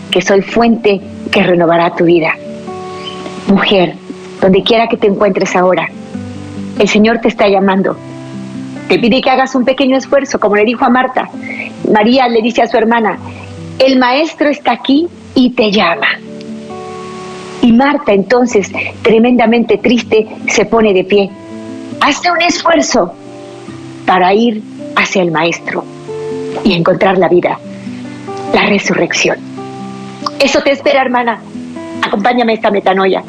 que 0.10 0.22
soy 0.22 0.42
fuente 0.42 1.02
que 1.32 1.44
renovará 1.44 1.96
tu 1.96 2.06
vida. 2.06 2.34
Mujer, 3.48 3.96
donde 4.40 4.64
quiera 4.64 4.88
que 4.88 4.98
te 4.98 5.08
encuentres 5.08 5.56
ahora, 5.56 5.90
el 6.82 6.90
Señor 6.90 7.20
te 7.20 7.28
está 7.28 7.48
llamando. 7.48 7.96
Te 8.90 8.98
pide 8.98 9.22
que 9.22 9.30
hagas 9.30 9.54
un 9.54 9.66
pequeño 9.66 9.98
esfuerzo, 9.98 10.40
como 10.40 10.56
le 10.56 10.66
dijo 10.66 10.84
a 10.84 10.90
Marta. 10.90 11.30
María 11.88 12.28
le 12.28 12.42
dice 12.42 12.64
a 12.64 12.68
su 12.68 12.76
hermana, 12.76 13.20
el 13.78 14.00
maestro 14.00 14.50
está 14.50 14.72
aquí 14.72 15.08
y 15.36 15.52
te 15.52 15.72
llama. 15.72 16.08
Y 17.62 17.72
Marta 17.72 18.14
entonces, 18.14 18.72
tremendamente 19.04 19.78
triste, 19.78 20.28
se 20.48 20.66
pone 20.66 20.92
de 20.92 21.04
pie. 21.04 21.30
Hazte 22.02 22.32
un 22.32 22.42
esfuerzo 22.42 23.14
para 24.08 24.34
ir 24.34 24.64
hacia 24.96 25.22
el 25.22 25.32
Maestro 25.32 25.86
y 26.64 26.74
encontrar 26.74 27.20
la 27.20 27.30
vida, 27.30 27.60
la 28.56 28.66
resurrección. 28.66 29.38
Eso 30.40 30.62
te 30.64 30.72
espera, 30.72 31.02
hermana. 31.02 31.40
Acompáñame 32.02 32.54
a 32.54 32.56
esta 32.56 32.72
metanoia. 32.72 33.24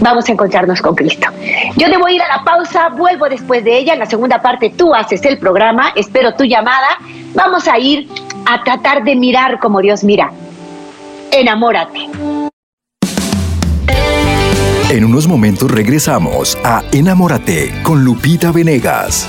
Vamos 0.00 0.28
a 0.28 0.32
encontrarnos 0.32 0.80
con 0.80 0.94
Cristo. 0.94 1.28
Yo 1.76 1.88
debo 1.88 2.08
ir 2.08 2.22
a 2.22 2.28
la 2.28 2.44
pausa, 2.44 2.88
vuelvo 2.88 3.28
después 3.28 3.64
de 3.64 3.78
ella. 3.78 3.92
En 3.92 3.98
la 3.98 4.06
segunda 4.06 4.40
parte 4.40 4.70
tú 4.70 4.94
haces 4.94 5.24
el 5.24 5.38
programa, 5.38 5.92
espero 5.94 6.34
tu 6.34 6.44
llamada. 6.44 6.98
Vamos 7.34 7.68
a 7.68 7.78
ir 7.78 8.08
a 8.46 8.62
tratar 8.62 9.04
de 9.04 9.16
mirar 9.16 9.58
como 9.58 9.80
Dios 9.80 10.04
mira. 10.04 10.32
Enamórate. 11.30 12.08
En 14.90 15.04
unos 15.06 15.26
momentos 15.26 15.70
regresamos 15.70 16.58
a 16.64 16.82
Enamórate 16.92 17.72
con 17.82 18.04
Lupita 18.04 18.52
Venegas. 18.52 19.26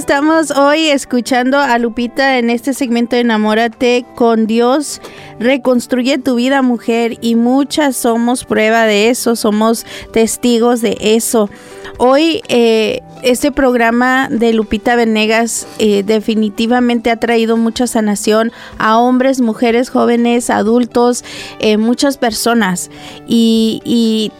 Estamos 0.00 0.50
hoy 0.52 0.88
escuchando 0.88 1.58
a 1.58 1.78
Lupita 1.78 2.38
en 2.38 2.48
este 2.48 2.72
segmento 2.72 3.16
Enamórate 3.16 4.06
con 4.14 4.46
Dios. 4.46 5.02
Reconstruye 5.38 6.16
tu 6.16 6.36
vida, 6.36 6.62
mujer, 6.62 7.18
y 7.20 7.34
muchas 7.34 7.96
somos 7.96 8.46
prueba 8.46 8.86
de 8.86 9.10
eso, 9.10 9.36
somos 9.36 9.84
testigos 10.10 10.80
de 10.80 10.96
eso. 10.98 11.50
Hoy 11.98 12.40
eh, 12.48 13.02
este 13.22 13.52
programa 13.52 14.30
de 14.30 14.54
Lupita 14.54 14.96
Venegas 14.96 15.66
eh, 15.78 16.02
definitivamente 16.02 17.10
ha 17.10 17.16
traído 17.16 17.58
mucha 17.58 17.86
sanación 17.86 18.52
a 18.78 18.98
hombres, 18.98 19.42
mujeres, 19.42 19.90
jóvenes, 19.90 20.48
adultos, 20.48 21.24
eh, 21.58 21.76
muchas 21.76 22.16
personas. 22.16 22.90
Y, 23.28 23.82
y 23.84 24.32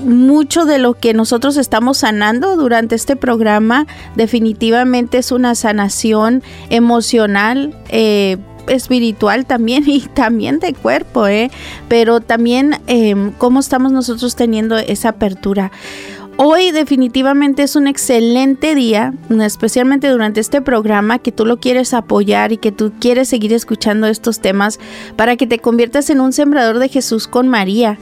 mucho 0.00 0.64
de 0.64 0.78
lo 0.78 0.94
que 0.94 1.14
nosotros 1.14 1.56
estamos 1.56 1.98
sanando 1.98 2.56
durante 2.56 2.94
este 2.94 3.16
programa 3.16 3.86
definitivamente 4.16 5.18
es 5.18 5.32
una 5.32 5.54
sanación 5.54 6.42
emocional. 6.70 7.74
Eh, 7.88 8.38
espiritual 8.68 9.46
también 9.46 9.84
y 9.88 10.00
también 10.02 10.60
de 10.60 10.74
cuerpo, 10.74 11.26
¿eh? 11.26 11.50
pero 11.88 12.20
también 12.20 12.76
eh, 12.86 13.32
cómo 13.38 13.58
estamos 13.58 13.90
nosotros 13.90 14.36
teniendo 14.36 14.78
esa 14.78 15.10
apertura. 15.10 15.72
Hoy 16.42 16.70
definitivamente 16.70 17.62
es 17.62 17.76
un 17.76 17.86
excelente 17.86 18.74
día, 18.74 19.12
especialmente 19.42 20.08
durante 20.08 20.40
este 20.40 20.62
programa 20.62 21.18
que 21.18 21.32
tú 21.32 21.44
lo 21.44 21.58
quieres 21.58 21.92
apoyar 21.92 22.50
y 22.50 22.56
que 22.56 22.72
tú 22.72 22.92
quieres 22.98 23.28
seguir 23.28 23.52
escuchando 23.52 24.06
estos 24.06 24.40
temas 24.40 24.80
para 25.16 25.36
que 25.36 25.46
te 25.46 25.58
conviertas 25.58 26.08
en 26.08 26.18
un 26.18 26.32
sembrador 26.32 26.78
de 26.78 26.88
Jesús 26.88 27.28
con 27.28 27.48
María. 27.48 27.98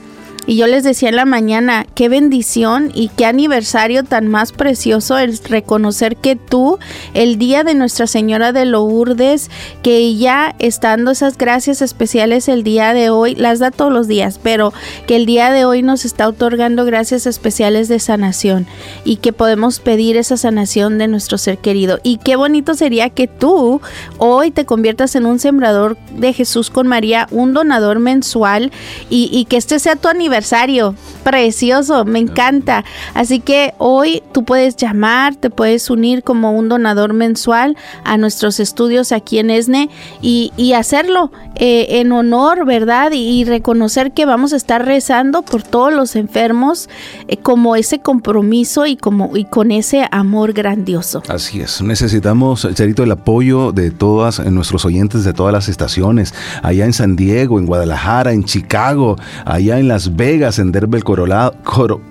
Y 0.49 0.55
yo 0.55 0.65
les 0.65 0.83
decía 0.83 1.09
en 1.09 1.15
la 1.15 1.25
mañana, 1.25 1.85
qué 1.93 2.09
bendición 2.09 2.91
y 2.95 3.09
qué 3.09 3.27
aniversario 3.27 4.03
tan 4.03 4.27
más 4.27 4.51
precioso 4.51 5.19
el 5.19 5.37
reconocer 5.37 6.15
que 6.15 6.35
tú, 6.35 6.79
el 7.13 7.37
día 7.37 7.63
de 7.63 7.75
Nuestra 7.75 8.07
Señora 8.07 8.51
de 8.51 8.65
Lourdes, 8.65 9.51
que 9.83 10.15
ya 10.15 10.55
estando 10.57 11.11
esas 11.11 11.37
gracias 11.37 11.83
especiales 11.83 12.47
el 12.47 12.63
día 12.63 12.95
de 12.95 13.11
hoy, 13.11 13.35
las 13.35 13.59
da 13.59 13.69
todos 13.69 13.93
los 13.93 14.07
días, 14.07 14.39
pero 14.41 14.73
que 15.05 15.17
el 15.17 15.27
día 15.27 15.51
de 15.51 15.65
hoy 15.65 15.83
nos 15.83 16.03
está 16.03 16.27
otorgando 16.27 16.83
gracias 16.83 17.27
especiales 17.27 17.87
de 17.87 17.99
sanación 17.99 18.65
y 19.05 19.17
que 19.17 19.33
podemos 19.33 19.79
pedir 19.79 20.17
esa 20.17 20.35
sanación 20.35 20.97
de 20.97 21.07
nuestro 21.07 21.37
ser 21.37 21.59
querido. 21.59 21.99
Y 22.01 22.17
qué 22.17 22.35
bonito 22.35 22.73
sería 22.73 23.11
que 23.11 23.27
tú 23.27 23.81
hoy 24.17 24.49
te 24.49 24.65
conviertas 24.65 25.13
en 25.13 25.27
un 25.27 25.37
sembrador 25.37 25.95
de 26.17 26.33
Jesús 26.33 26.71
con 26.71 26.87
María, 26.87 27.27
un 27.29 27.53
donador 27.53 27.99
mensual 27.99 28.71
y, 29.11 29.29
y 29.31 29.45
que 29.45 29.57
este 29.57 29.77
sea 29.77 29.95
tu 29.95 30.07
aniversario 30.07 30.38
aniversario. 30.39 30.95
Precioso, 31.23 32.05
me 32.05 32.19
encanta. 32.19 32.85
Así 33.13 33.39
que 33.41 33.73
hoy 33.77 34.23
tú 34.31 34.45
puedes 34.45 34.77
llamar, 34.77 35.35
te 35.35 35.49
puedes 35.49 35.89
unir 35.89 36.23
como 36.23 36.53
un 36.53 36.69
donador 36.69 37.13
mensual 37.13 37.75
a 38.05 38.17
nuestros 38.17 38.59
estudios 38.59 39.11
aquí 39.11 39.39
en 39.39 39.49
ESNE 39.49 39.89
y, 40.21 40.73
hacerlo 40.79 41.31
eh, 41.55 41.99
en 41.99 42.11
honor, 42.13 42.65
¿verdad? 42.65 43.11
Y, 43.13 43.43
reconocer 43.43 44.11
que 44.11 44.25
vamos 44.25 44.53
a 44.53 44.55
estar 44.55 44.85
rezando 44.85 45.41
por 45.41 45.63
todos 45.63 45.91
los 45.91 46.15
enfermos 46.15 46.87
eh, 47.27 47.37
como 47.37 47.75
ese 47.75 47.99
compromiso 47.99 48.85
y, 48.85 48.95
como, 48.95 49.35
y 49.35 49.45
con 49.45 49.71
ese 49.71 50.07
amor 50.11 50.53
grandioso. 50.53 51.21
Así 51.27 51.59
es, 51.59 51.81
necesitamos, 51.81 52.67
Charito, 52.75 53.03
el 53.03 53.11
apoyo 53.11 53.71
de 53.71 53.91
todas 53.91 54.39
nuestros 54.39 54.85
oyentes 54.85 55.23
de 55.25 55.33
todas 55.33 55.51
las 55.51 55.67
estaciones, 55.67 56.33
allá 56.63 56.85
en 56.85 56.93
San 56.93 57.15
Diego, 57.15 57.59
en 57.59 57.65
Guadalajara, 57.65 58.31
en 58.31 58.45
Chicago, 58.45 59.17
allá 59.45 59.79
en 59.79 59.87
Las 59.87 60.15
Vegas, 60.19 60.59
en 60.59 60.73
Denver, 60.73 61.01
Colorado, 61.01 61.55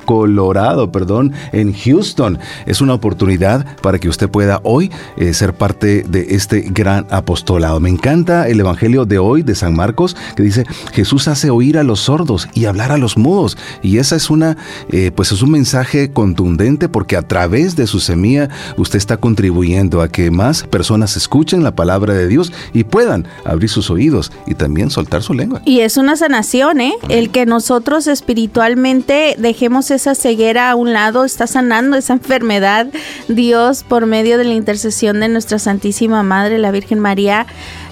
Colorado 0.07 0.91
perdón, 0.91 1.35
en 1.53 1.75
Houston. 1.75 2.39
Es 2.65 2.81
una 2.81 2.95
oportunidad 2.95 3.67
para 3.83 3.99
que 3.99 4.09
usted 4.09 4.31
pueda 4.31 4.61
hoy 4.65 4.91
eh, 5.19 5.35
ser 5.35 5.53
parte 5.53 6.05
de 6.09 6.29
este 6.31 6.63
gran 6.71 7.07
apostolado. 7.11 7.81
Me 7.81 7.91
encanta 7.91 8.49
el 8.49 8.61
Evangelio 8.61 9.05
de 9.05 9.19
hoy 9.19 9.43
de 9.43 9.55
San 9.55 9.77
Marcos 9.77 10.17
que 10.37 10.43
dice, 10.43 10.65
Jesús 10.95 11.29
hace 11.29 11.51
oír 11.51 11.77
a 11.77 11.83
los 11.83 12.01
sordos 12.01 12.49
y 12.55 12.65
hablar 12.65 12.93
a 12.93 12.97
los 12.97 13.19
mudos. 13.19 13.59
Y 13.83 13.99
esa 13.99 14.17
es 14.17 14.31
una, 14.31 14.57
eh, 14.89 15.11
pues 15.15 15.31
es 15.31 15.43
un 15.43 15.51
mensaje 15.51 16.11
contundente 16.11 16.89
porque 16.89 17.15
a 17.15 17.23
través 17.23 17.77
de 17.77 17.87
su 17.87 18.01
semilla 18.01 18.49
usted 18.79 18.97
está 18.97 19.19
contribuyendo 19.19 20.01
a 20.01 20.09
que 20.09 20.31
más 20.31 20.63
personas 20.63 21.19
escuchen 21.19 21.63
la 21.63 21.77
palabra 21.77 22.15
de 22.15 22.27
Dios 22.27 22.55
y 22.73 22.85
puedan 22.85 23.29
abrir 23.45 23.69
sus 23.69 23.91
oídos 23.91 24.33
y 24.47 24.55
también 24.55 24.89
soltar 24.89 25.23
su 25.23 25.35
lengua. 25.35 25.61
Y 25.67 25.81
es 25.81 25.99
una 25.99 26.17
sanación, 26.17 26.81
¿eh? 26.81 26.95
El 27.11 27.29
que 27.29 27.45
nosotros 27.45 27.98
espiritualmente 28.07 29.35
dejemos 29.39 29.91
esa 29.91 30.15
ceguera 30.15 30.71
a 30.71 30.75
un 30.75 30.93
lado, 30.93 31.25
está 31.25 31.47
sanando 31.47 31.97
esa 31.97 32.15
enfermedad 32.15 32.87
Dios 33.29 33.85
por 33.85 34.07
medio 34.07 34.39
de 34.39 34.45
la 34.45 34.55
intercesión 34.55 35.21
de 35.21 35.29
nuestra 35.29 35.59
Santísima 35.59 36.23
Madre, 36.23 36.59
la 36.59 36.71
Virgen 36.71 37.01
María 37.01 37.47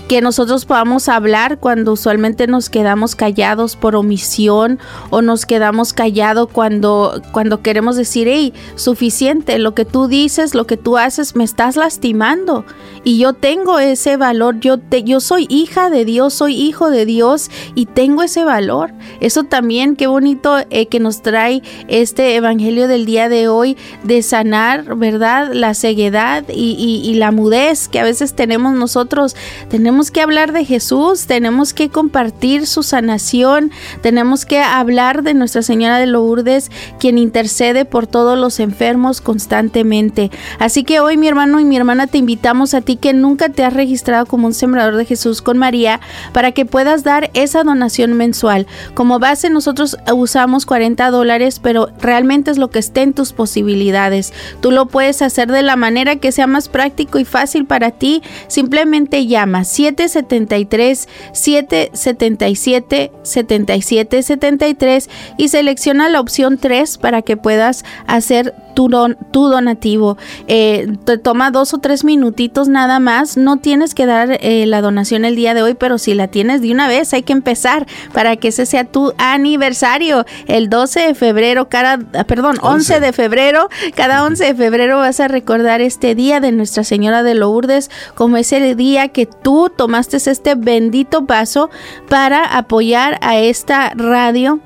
que 0.09 0.21
nosotros 0.21 0.64
podamos 0.66 1.09
hablar 1.09 1.59
cuando 1.59 1.92
usualmente 1.92 2.47
nos 2.47 2.71
quedamos 2.71 3.16
callados 3.16 3.75
por 3.75 3.97
omisión 3.97 4.79
o 5.11 5.21
nos 5.21 5.47
quedamos 5.47 5.92
callados 5.92 6.49
cuando, 6.53 7.21
cuando 7.33 7.61
queremos 7.62 7.97
decir, 7.97 8.29
hey, 8.29 8.53
suficiente, 8.77 9.59
lo 9.59 9.75
que 9.75 9.85
tú 9.85 10.07
dices, 10.07 10.55
lo 10.55 10.66
que 10.66 10.77
tú 10.77 10.97
haces, 10.97 11.35
me 11.35 11.45
estás 11.45 11.77
lastimando. 11.77 12.64
Y 13.03 13.19
yo 13.19 13.33
tengo 13.33 13.79
ese 13.79 14.16
valor, 14.16 14.61
yo, 14.61 14.79
te, 14.79 15.03
yo 15.03 15.21
soy 15.21 15.47
hija 15.49 15.90
de 15.90 16.05
Dios, 16.05 16.35
soy 16.35 16.55
hijo 16.55 16.90
de 16.90 17.05
Dios 17.05 17.51
y 17.75 17.87
tengo 17.87 18.23
ese 18.23 18.45
valor. 18.45 18.92
Eso 19.21 19.45
también, 19.45 19.97
qué 19.97 20.07
bonito 20.07 20.59
eh, 20.71 20.87
que 20.87 21.01
nos 21.01 21.23
trae 21.23 21.62
este 21.88 22.37
Evangelio 22.37 22.88
del 22.88 23.07
día 23.07 23.29
de 23.29 23.49
hoy 23.49 23.77
de 24.05 24.23
sanar, 24.23 24.97
¿verdad? 24.97 25.53
La 25.53 25.75
ceguedad 25.75 26.45
y, 26.49 27.03
y 27.05 27.14
la 27.14 27.31
mudez 27.33 27.88
que 27.88 28.01
a 28.01 28.05
veces 28.05 28.35
tenemos 28.35 28.75
nosotros. 28.75 29.37
Tenemos 29.69 29.95
tenemos 29.96 30.11
que 30.11 30.20
hablar 30.20 30.52
de 30.52 30.66
Jesús, 30.66 31.26
tenemos 31.26 31.72
que 31.72 31.88
compartir 31.88 32.66
su 32.66 32.82
sanación, 32.82 33.70
tenemos 34.02 34.44
que 34.44 34.61
hablar 34.61 35.22
de 35.22 35.32
Nuestra 35.32 35.62
Señora 35.62 35.96
de 35.96 36.06
Lourdes, 36.06 36.70
quien 37.00 37.16
intercede 37.16 37.87
por 37.87 38.06
todos 38.06 38.38
los 38.38 38.61
enfermos 38.61 39.22
constantemente. 39.22 40.30
Así 40.59 40.85
que 40.85 41.00
hoy 41.00 41.16
mi 41.16 41.28
hermano 41.28 41.61
y 41.61 41.64
mi 41.64 41.78
hermana 41.78 42.09
te 42.09 42.18
invitamos 42.18 42.74
a 42.74 42.82
ti 42.82 42.96
que 42.96 43.14
nunca 43.14 43.48
te 43.48 43.64
has 43.64 43.72
registrado 43.72 44.26
como 44.26 44.48
un 44.48 44.52
sembrador 44.52 44.96
de 44.96 45.06
Jesús 45.06 45.40
con 45.40 45.56
María 45.56 46.00
para 46.35 46.52
que 46.52 46.66
puedas 46.66 47.02
dar 47.02 47.30
esa 47.32 47.64
donación 47.64 48.12
mensual. 48.12 48.66
Como 48.92 49.18
base 49.18 49.48
nosotros 49.48 49.96
usamos 50.14 50.66
40 50.66 51.11
dólares, 51.11 51.59
pero 51.59 51.88
realmente 52.02 52.50
es 52.50 52.59
lo 52.59 52.68
que 52.68 52.80
esté 52.80 53.00
en 53.00 53.14
tus 53.14 53.32
posibilidades. 53.32 54.35
Tú 54.61 54.72
lo 54.72 54.88
puedes 54.88 55.22
hacer 55.22 55.50
de 55.50 55.62
la 55.62 55.76
manera 55.76 56.16
que 56.16 56.32
sea 56.32 56.46
más 56.46 56.68
práctico 56.68 57.18
y 57.18 57.24
fácil 57.24 57.64
para 57.64 57.92
ti. 57.92 58.20
Simplemente 58.48 59.26
llama 59.26 59.64
773 59.94 61.09
777 61.33 63.12
77 63.22 64.22
73 64.22 65.11
y 65.37 65.49
selecciona 65.49 66.09
la 66.09 66.20
opción 66.20 66.59
3 66.59 66.99
para 66.99 67.22
que 67.22 67.37
puedas 67.37 67.85
hacer 68.07 68.55
tu, 68.77 68.88
tu 69.33 69.49
donativo. 69.49 70.18
Eh, 70.46 70.92
te 71.05 71.18
toma 71.18 71.51
dos 71.51 71.75
o 71.75 71.79
tres 71.79 72.05
minutitos 72.05 72.68
nada 72.68 73.01
más. 73.01 73.37
No 73.37 73.57
tienes 73.57 73.94
que 73.94 74.07
dar 74.07 74.38
eh, 74.40 74.66
la 74.66 74.83
donación 74.83 75.25
el 75.25 75.35
día 75.35 75.55
de 75.55 75.62
hoy, 75.62 75.75
pero 75.75 75.99
si 75.99 76.14
la 76.14 76.29
tienes 76.29 76.61
de 76.61 76.70
una 76.70 76.87
vez, 76.87 77.12
hay 77.12 77.22
que 77.22 77.33
empezar 77.33 77.87
para 78.12 78.37
que 78.37 78.49
ese 78.49 78.66
sea 78.66 78.85
tu 78.85 79.14
aniversario. 79.18 80.27
El 80.46 80.68
12 80.68 81.01
de 81.01 81.14
febrero, 81.14 81.68
cada, 81.68 81.99
perdón, 82.25 82.59
11 82.61 83.01
de 83.01 83.12
febrero, 83.12 83.68
cada 83.94 84.25
11 84.25 84.44
de 84.44 84.55
febrero 84.55 84.99
vas 84.99 85.20
a 85.20 85.29
recordar 85.29 85.81
este 85.81 86.14
día 86.14 86.40
de 86.40 86.53
Nuestra 86.53 86.85
Señora 86.85 87.22
de 87.22 87.35
Lourdes 87.35 87.90
como 88.14 88.37
ese 88.37 88.75
día 88.75 89.09
que 89.09 89.27
tú 89.27 89.70
tomaste 89.77 90.17
este 90.17 90.55
bendito 90.55 91.27
paso 91.27 91.71
para 92.09 92.57
apoyar 92.57 93.19
a 93.21 93.39
esta 93.39 93.91
radio 93.95 94.61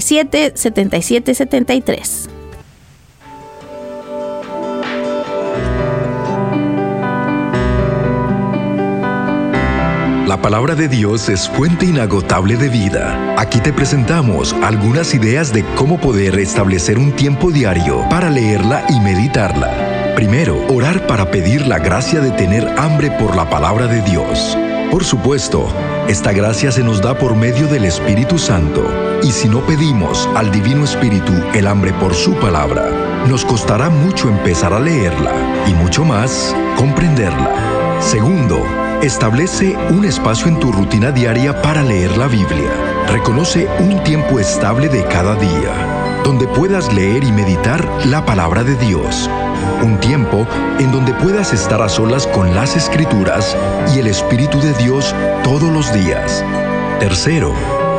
777 0.00 1.34
7773. 1.34 2.36
La 10.26 10.42
palabra 10.42 10.74
de 10.74 10.88
Dios 10.88 11.28
es 11.28 11.48
fuente 11.48 11.86
inagotable 11.86 12.56
de 12.56 12.68
vida. 12.68 13.36
Aquí 13.38 13.60
te 13.60 13.72
presentamos 13.72 14.52
algunas 14.54 15.14
ideas 15.14 15.52
de 15.52 15.64
cómo 15.76 16.00
poder 16.00 16.36
establecer 16.40 16.98
un 16.98 17.12
tiempo 17.12 17.52
diario 17.52 18.04
para 18.10 18.28
leerla 18.28 18.84
y 18.88 18.98
meditarla. 18.98 20.14
Primero, 20.16 20.66
orar 20.66 21.06
para 21.06 21.30
pedir 21.30 21.66
la 21.68 21.78
gracia 21.78 22.20
de 22.20 22.32
tener 22.32 22.66
hambre 22.76 23.12
por 23.12 23.36
la 23.36 23.48
palabra 23.48 23.86
de 23.86 24.02
Dios. 24.02 24.58
Por 24.90 25.04
supuesto, 25.04 25.68
esta 26.08 26.32
gracia 26.32 26.70
se 26.70 26.84
nos 26.84 27.02
da 27.02 27.18
por 27.18 27.34
medio 27.34 27.66
del 27.66 27.84
Espíritu 27.84 28.38
Santo, 28.38 28.84
y 29.24 29.32
si 29.32 29.48
no 29.48 29.60
pedimos 29.66 30.28
al 30.36 30.52
Divino 30.52 30.84
Espíritu 30.84 31.32
el 31.52 31.66
hambre 31.66 31.92
por 31.94 32.14
su 32.14 32.34
palabra, 32.34 32.88
nos 33.28 33.44
costará 33.44 33.90
mucho 33.90 34.28
empezar 34.28 34.72
a 34.72 34.78
leerla 34.78 35.32
y 35.66 35.74
mucho 35.74 36.04
más 36.04 36.54
comprenderla. 36.76 37.98
Segundo, 38.00 38.64
establece 39.02 39.76
un 39.90 40.04
espacio 40.04 40.46
en 40.46 40.60
tu 40.60 40.70
rutina 40.70 41.10
diaria 41.10 41.60
para 41.60 41.82
leer 41.82 42.16
la 42.16 42.28
Biblia. 42.28 42.70
Reconoce 43.08 43.68
un 43.80 44.02
tiempo 44.04 44.38
estable 44.38 44.88
de 44.88 45.04
cada 45.06 45.34
día, 45.34 46.22
donde 46.22 46.46
puedas 46.46 46.92
leer 46.94 47.24
y 47.24 47.32
meditar 47.32 47.84
la 48.06 48.24
palabra 48.24 48.62
de 48.62 48.76
Dios 48.76 49.28
un 49.82 49.98
tiempo 50.00 50.46
en 50.78 50.92
donde 50.92 51.12
puedas 51.14 51.52
estar 51.52 51.80
a 51.82 51.88
solas 51.88 52.26
con 52.26 52.54
las 52.54 52.76
escrituras 52.76 53.56
y 53.94 53.98
el 53.98 54.06
Espíritu 54.06 54.60
de 54.60 54.72
Dios 54.74 55.14
todos 55.44 55.70
los 55.72 55.92
días. 55.92 56.44
Tercero, 57.00 57.52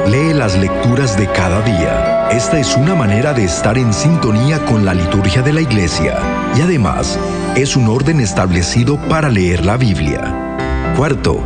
lee 0.08 0.34
las 0.34 0.58
lecturas 0.58 1.18
de 1.18 1.28
cada 1.28 1.62
día. 1.62 2.30
Esta 2.32 2.60
es 2.60 2.76
una 2.76 2.96
manera 2.96 3.34
de 3.34 3.46
estar 3.46 3.78
en 3.78 3.94
sintonía 3.94 4.64
con 4.66 4.86
la 4.86 4.94
liturgia 4.94 5.42
de 5.42 5.54
la 5.54 5.62
iglesia 5.62 6.18
y 6.56 6.62
además 6.62 7.18
es 7.56 7.76
un 7.76 7.88
orden 7.88 8.20
establecido 8.20 8.98
para 9.10 9.30
leer 9.30 9.66
la 9.66 9.78
Biblia. 9.78 10.94
Cuarto, 10.98 11.44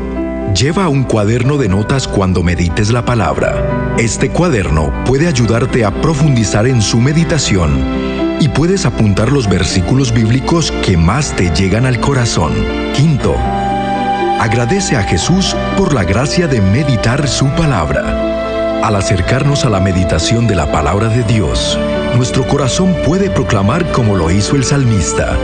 lleva 0.55 0.87
un 0.87 1.03
cuaderno 1.03 1.57
de 1.57 1.69
notas 1.69 2.07
cuando 2.07 2.43
medites 2.43 2.91
la 2.91 3.05
palabra. 3.05 3.93
Este 3.97 4.29
cuaderno 4.29 4.91
puede 5.05 5.27
ayudarte 5.27 5.85
a 5.85 5.91
profundizar 6.01 6.67
en 6.67 6.81
su 6.81 6.99
meditación 6.99 8.10
y 8.41 8.49
puedes 8.49 8.87
apuntar 8.87 9.31
los 9.31 9.47
versículos 9.47 10.11
bíblicos 10.11 10.71
que 10.83 10.97
más 10.97 11.35
te 11.35 11.51
llegan 11.51 11.85
al 11.85 11.99
corazón. 11.99 12.51
Quinto, 12.95 13.35
agradece 14.39 14.97
a 14.97 15.03
Jesús 15.03 15.55
por 15.77 15.93
la 15.93 16.03
gracia 16.03 16.47
de 16.47 16.59
meditar 16.59 17.27
su 17.27 17.47
palabra. 17.49 18.81
Al 18.83 18.95
acercarnos 18.95 19.63
a 19.63 19.69
la 19.69 19.79
meditación 19.79 20.47
de 20.47 20.55
la 20.55 20.71
palabra 20.71 21.07
de 21.07 21.23
Dios, 21.23 21.77
nuestro 22.17 22.47
corazón 22.47 22.95
puede 23.05 23.29
proclamar 23.29 23.91
como 23.91 24.15
lo 24.15 24.31
hizo 24.31 24.55
el 24.55 24.63
salmista, 24.63 25.37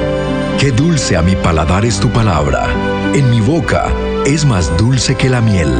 Qué 0.59 0.71
dulce 0.71 1.15
a 1.15 1.21
mi 1.21 1.35
paladar 1.35 1.85
es 1.85 1.99
tu 1.99 2.09
palabra, 2.09 2.65
en 3.13 3.29
mi 3.29 3.41
boca 3.41 3.91
es 4.25 4.43
más 4.43 4.75
dulce 4.75 5.13
que 5.13 5.29
la 5.29 5.39
miel. 5.39 5.71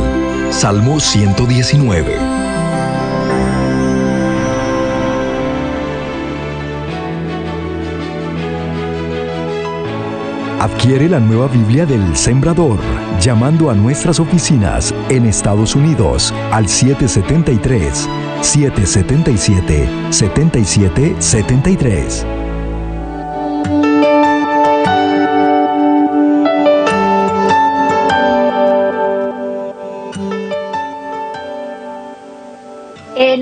Salmo 0.52 1.00
119. 1.00 2.47
Adquiere 10.60 11.08
la 11.08 11.20
nueva 11.20 11.48
Biblia 11.48 11.86
del 11.86 12.16
Sembrador 12.16 12.80
llamando 13.22 13.70
a 13.70 13.76
nuestras 13.76 14.20
oficinas 14.20 14.92
en 15.08 15.28
Estados 15.28 15.76
Unidos 15.76 16.34
al 16.52 16.68
773 16.68 18.10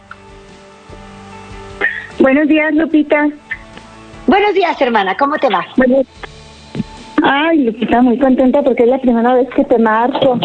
Buenos 2.19 2.49
días, 2.49 2.75
Lupita. 2.75 3.29
Buenos 4.27 4.55
días, 4.55 4.81
hermana. 4.81 5.17
¿Cómo 5.17 5.37
te 5.37 5.49
va? 5.49 5.67
Ay, 7.23 7.65
Lupita, 7.65 8.03
muy 8.03 8.19
contenta 8.19 8.63
porque 8.63 8.85
es 8.85 8.89
la 8.89 8.99
primera 8.99 9.35
vez 9.35 9.49
que 9.51 9.65
te 9.65 9.79
marco. 9.79 10.39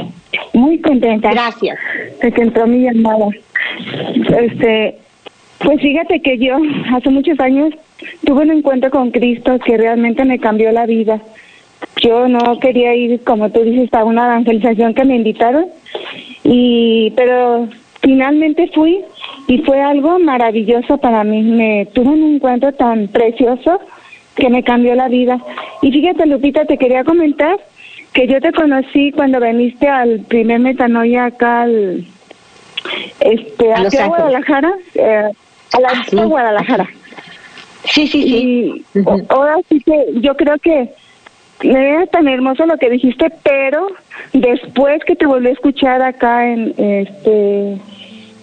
Muy 0.53 0.79
contenta. 0.79 1.31
Gracias. 1.31 1.77
De 2.21 2.31
que 2.31 2.41
entró 2.41 2.67
mi 2.67 2.83
llamada. 2.83 3.29
Este, 4.39 4.95
pues 5.59 5.81
fíjate 5.81 6.21
que 6.21 6.38
yo 6.38 6.57
hace 6.93 7.09
muchos 7.09 7.39
años 7.39 7.73
tuve 8.25 8.43
un 8.43 8.51
encuentro 8.51 8.89
con 8.89 9.11
Cristo 9.11 9.57
que 9.59 9.77
realmente 9.77 10.25
me 10.25 10.39
cambió 10.39 10.71
la 10.71 10.85
vida. 10.85 11.21
Yo 12.01 12.27
no 12.27 12.59
quería 12.59 12.93
ir, 12.95 13.21
como 13.23 13.49
tú 13.49 13.61
dices, 13.61 13.93
a 13.93 14.03
una 14.03 14.25
evangelización 14.25 14.93
que 14.93 15.05
me 15.05 15.15
invitaron, 15.15 15.67
y 16.43 17.11
pero 17.15 17.67
finalmente 18.01 18.69
fui 18.73 19.01
y 19.47 19.59
fue 19.59 19.81
algo 19.81 20.19
maravilloso 20.19 20.97
para 20.97 21.23
mí. 21.23 21.41
Me 21.41 21.88
tuve 21.93 22.09
un 22.09 22.35
encuentro 22.35 22.73
tan 22.73 23.07
precioso 23.07 23.79
que 24.36 24.50
me 24.50 24.63
cambió 24.63 24.95
la 24.95 25.08
vida. 25.08 25.39
Y 25.82 25.91
fíjate, 25.91 26.26
Lupita, 26.26 26.65
te 26.65 26.78
quería 26.78 27.04
comentar 27.04 27.58
que 28.13 28.28
yo 28.28 28.39
te 28.39 28.52
conocí 28.52 29.12
cuando 29.12 29.39
viniste 29.39 29.88
al 29.88 30.19
primer 30.21 30.60
metanoia 30.60 31.26
acá 31.26 31.63
al 31.63 32.06
este 33.19 33.74
a, 33.74 34.08
Guadalajara, 34.08 34.74
eh, 34.93 35.32
a 35.74 35.80
la 35.80 35.89
ah, 35.89 36.26
Guadalajara. 36.26 36.88
Sí, 37.86 38.08
sí, 38.08 38.24
sí. 38.24 38.84
Y 38.93 39.00
ahora 39.30 39.58
sí 39.69 39.80
que 39.82 40.06
yo 40.21 40.36
creo 40.36 40.58
que 40.60 40.89
es 41.62 42.12
tan 42.12 42.28
hermoso 42.28 42.65
lo 42.65 42.78
que 42.78 42.89
dijiste, 42.89 43.32
pero 43.43 43.88
después 44.34 45.04
que 45.06 45.15
te 45.15 45.26
volví 45.26 45.48
a 45.48 45.54
escuchar 45.54 46.02
acá 46.02 46.48
en 46.48 46.74
este 46.78 47.78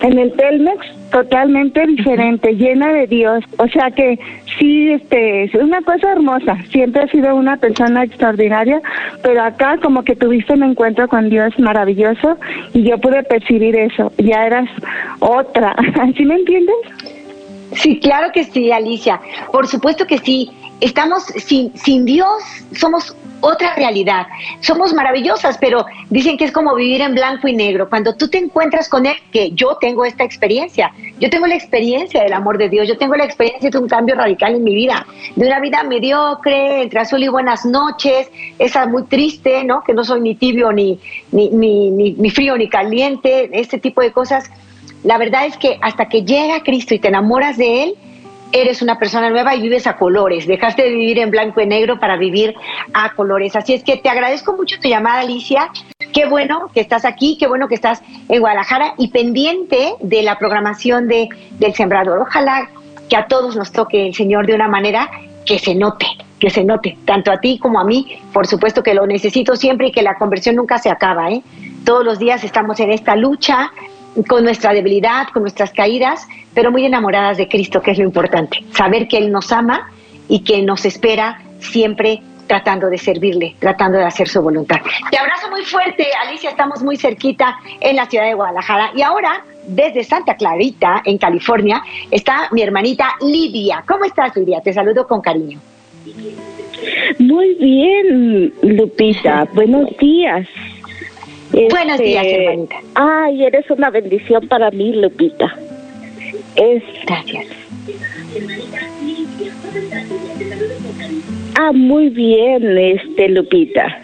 en 0.02 0.18
el 0.18 0.32
Telmex 0.32 0.86
totalmente 1.10 1.86
diferente, 1.86 2.54
llena 2.54 2.92
de 2.92 3.06
Dios. 3.06 3.44
O 3.58 3.68
sea 3.68 3.90
que 3.90 4.18
sí, 4.58 4.90
este, 4.90 5.44
es 5.44 5.54
una 5.54 5.80
cosa 5.82 6.12
hermosa. 6.12 6.58
Siempre 6.70 7.02
has 7.02 7.10
sido 7.10 7.34
una 7.34 7.56
persona 7.56 8.04
extraordinaria, 8.04 8.80
pero 9.22 9.42
acá 9.42 9.78
como 9.82 10.02
que 10.02 10.16
tuviste 10.16 10.52
un 10.52 10.64
encuentro 10.64 11.08
con 11.08 11.30
Dios 11.30 11.56
maravilloso 11.58 12.38
y 12.72 12.83
yo 12.83 12.98
pude 12.98 13.22
percibir 13.22 13.77
eso. 13.77 14.12
Ya 14.18 14.46
eras 14.46 14.68
otra. 15.20 15.74
¿Sí 16.16 16.24
me 16.24 16.37
entiendes? 16.37 16.77
Sí, 17.74 17.98
claro 18.00 18.33
que 18.33 18.44
sí, 18.44 18.70
Alicia. 18.70 19.20
Por 19.50 19.66
supuesto 19.66 20.06
que 20.06 20.18
sí. 20.18 20.50
Estamos 20.81 21.22
sin, 21.27 21.77
sin 21.77 22.04
Dios, 22.04 22.42
somos 22.72 23.16
otra 23.42 23.74
realidad. 23.74 24.26
Somos 24.60 24.94
maravillosas, 24.94 25.58
pero 25.58 25.84
dicen 26.08 26.38
que 26.38 26.44
es 26.44 26.52
como 26.52 26.74
vivir 26.74 27.02
en 27.02 27.14
blanco 27.14 27.48
y 27.48 27.54
negro. 27.54 27.90
Cuando 27.90 28.14
tú 28.14 28.28
te 28.28 28.38
encuentras 28.38 28.88
con 28.88 29.04
Él, 29.04 29.16
que 29.30 29.50
yo 29.50 29.76
tengo 29.80 30.04
esta 30.04 30.24
experiencia, 30.24 30.92
yo 31.18 31.28
tengo 31.28 31.46
la 31.46 31.54
experiencia 31.54 32.22
del 32.22 32.32
amor 32.32 32.56
de 32.56 32.68
Dios, 32.68 32.88
yo 32.88 32.96
tengo 32.96 33.14
la 33.16 33.24
experiencia 33.24 33.68
de 33.68 33.78
un 33.78 33.88
cambio 33.88 34.14
radical 34.14 34.54
en 34.54 34.64
mi 34.64 34.74
vida, 34.74 35.06
de 35.36 35.46
una 35.46 35.60
vida 35.60 35.82
mediocre, 35.82 36.82
entre 36.82 37.00
azul 37.00 37.22
y 37.22 37.28
buenas 37.28 37.66
noches, 37.66 38.30
esa 38.58 38.86
muy 38.86 39.04
triste, 39.04 39.64
¿no? 39.64 39.82
Que 39.82 39.92
no 39.92 40.04
soy 40.04 40.20
ni 40.20 40.34
tibio, 40.36 40.72
ni, 40.72 40.98
ni, 41.32 41.50
ni, 41.50 41.90
ni 41.90 42.30
frío, 42.30 42.56
ni 42.56 42.68
caliente, 42.68 43.50
este 43.52 43.78
tipo 43.78 44.00
de 44.00 44.12
cosas. 44.12 44.50
La 45.02 45.18
verdad 45.18 45.46
es 45.46 45.56
que 45.56 45.78
hasta 45.82 46.08
que 46.08 46.22
llega 46.24 46.62
Cristo 46.62 46.94
y 46.94 47.00
te 47.00 47.08
enamoras 47.08 47.56
de 47.56 47.82
Él, 47.82 47.94
eres 48.53 48.83
una 48.83 48.98
persona 48.98 49.31
nueva 49.31 49.55
y 49.55 49.63
vives 49.63 49.87
a 49.87 49.96
colores. 49.96 50.46
Dejaste 50.46 50.83
de 50.83 50.90
vivir 50.90 51.19
en 51.19 51.31
blanco 51.31 51.61
y 51.61 51.67
negro 51.67 51.98
para 51.98 52.17
vivir 52.17 52.55
a 52.92 53.15
colores. 53.15 53.57
Así 53.57 53.75
es 53.75 53.83
que 53.83 53.96
te 53.96 54.09
agradezco 54.09 54.53
mucho 54.53 54.77
tu 54.81 54.88
llamada, 54.88 55.21
Alicia. 55.21 55.71
Qué 56.13 56.27
bueno 56.27 56.71
que 56.75 56.81
estás 56.81 57.05
aquí, 57.05 57.37
qué 57.38 57.46
bueno 57.46 57.69
que 57.69 57.75
estás 57.75 58.03
en 58.29 58.40
Guadalajara 58.40 58.94
y 58.98 59.09
pendiente 59.09 59.94
de 60.00 60.23
la 60.23 60.38
programación 60.38 61.09
de, 61.09 61.29
del 61.53 61.75
Sembrador. 61.75 62.19
Ojalá 62.19 62.69
que 63.09 63.17
a 63.17 63.27
todos 63.27 63.57
nos 63.57 63.73
toque 63.73 64.07
el 64.07 64.15
Señor 64.15 64.46
de 64.46 64.55
una 64.55 64.69
manera 64.69 65.11
que 65.46 65.59
se 65.59 65.75
note, 65.75 66.07
que 66.38 66.50
se 66.50 66.65
note, 66.65 66.98
tanto 67.05 67.33
a 67.33 67.40
ti 67.40 67.59
como 67.59 67.81
a 67.81 67.85
mí. 67.85 68.19
Por 68.33 68.46
supuesto 68.46 68.83
que 68.83 68.94
lo 68.94 69.07
necesito 69.07 69.57
siempre 69.57 69.88
y 69.88 69.92
que 69.92 70.03
la 70.03 70.17
conversión 70.17 70.57
nunca 70.57 70.79
se 70.79 70.90
acaba. 70.90 71.31
¿eh? 71.31 71.42
Todos 71.85 72.05
los 72.05 72.19
días 72.19 72.44
estamos 72.44 72.79
en 72.81 72.92
esta 72.92 73.17
lucha 73.17 73.73
con 74.29 74.44
nuestra 74.44 74.73
debilidad, 74.73 75.29
con 75.29 75.42
nuestras 75.42 75.73
caídas, 75.73 76.27
pero 76.54 76.71
muy 76.71 76.85
enamoradas 76.85 77.38
de 77.38 77.48
Cristo, 77.48 77.81
que 77.81 77.92
es 77.92 77.98
lo 77.98 78.04
importante. 78.04 78.65
Saber 78.73 79.08
que 79.08 79.19
Él 79.19 79.33
nos 79.33 79.52
ama 79.52 79.90
y 80.29 80.40
que 80.40 80.63
nos 80.63 80.85
espera 80.85 81.40
siempre 81.60 82.23
tratando 82.46 82.90
de 82.90 82.98
servirle, 82.98 83.56
tratando 83.58 83.98
de 83.98 84.04
hacer 84.04 84.29
su 84.29 84.42
voluntad. 84.42 84.77
Te 85.10 85.17
abrazo 85.17 85.48
muy 85.50 85.63
fuerte, 85.63 86.06
Alicia, 86.27 86.50
estamos 86.50 86.83
muy 86.83 86.96
cerquita 86.96 87.56
en 87.81 87.96
la 87.96 88.06
ciudad 88.06 88.27
de 88.27 88.35
Guadalajara. 88.35 88.90
Y 88.94 89.02
ahora, 89.02 89.44
desde 89.67 90.04
Santa 90.04 90.37
Clarita, 90.37 91.02
en 91.04 91.19
California, 91.19 91.83
está 92.10 92.48
mi 92.50 92.63
hermanita 92.63 93.15
Lidia. 93.23 93.83
¿Cómo 93.87 94.04
estás, 94.04 94.37
Lidia? 94.37 94.60
Te 94.60 94.73
saludo 94.73 95.06
con 95.06 95.21
cariño. 95.23 95.60
Muy 97.19 97.54
bien, 97.54 98.52
Lupita. 98.63 99.48
Buenos 99.54 99.96
días. 99.98 100.46
Buenos 101.53 101.98
días, 101.98 102.25
este, 102.25 102.44
hermanita. 102.44 102.77
Ay, 102.94 103.44
eres 103.44 103.71
una 103.71 103.90
bendición 103.90 104.48
para 104.48 104.71
mí, 104.71 104.94
Lupita. 104.94 105.55
Es... 106.57 106.83
Gracias. 107.07 107.46
Ah, 111.55 111.73
muy 111.73 112.09
bien, 112.09 112.79
este 112.79 113.29
Lupita. 113.29 114.00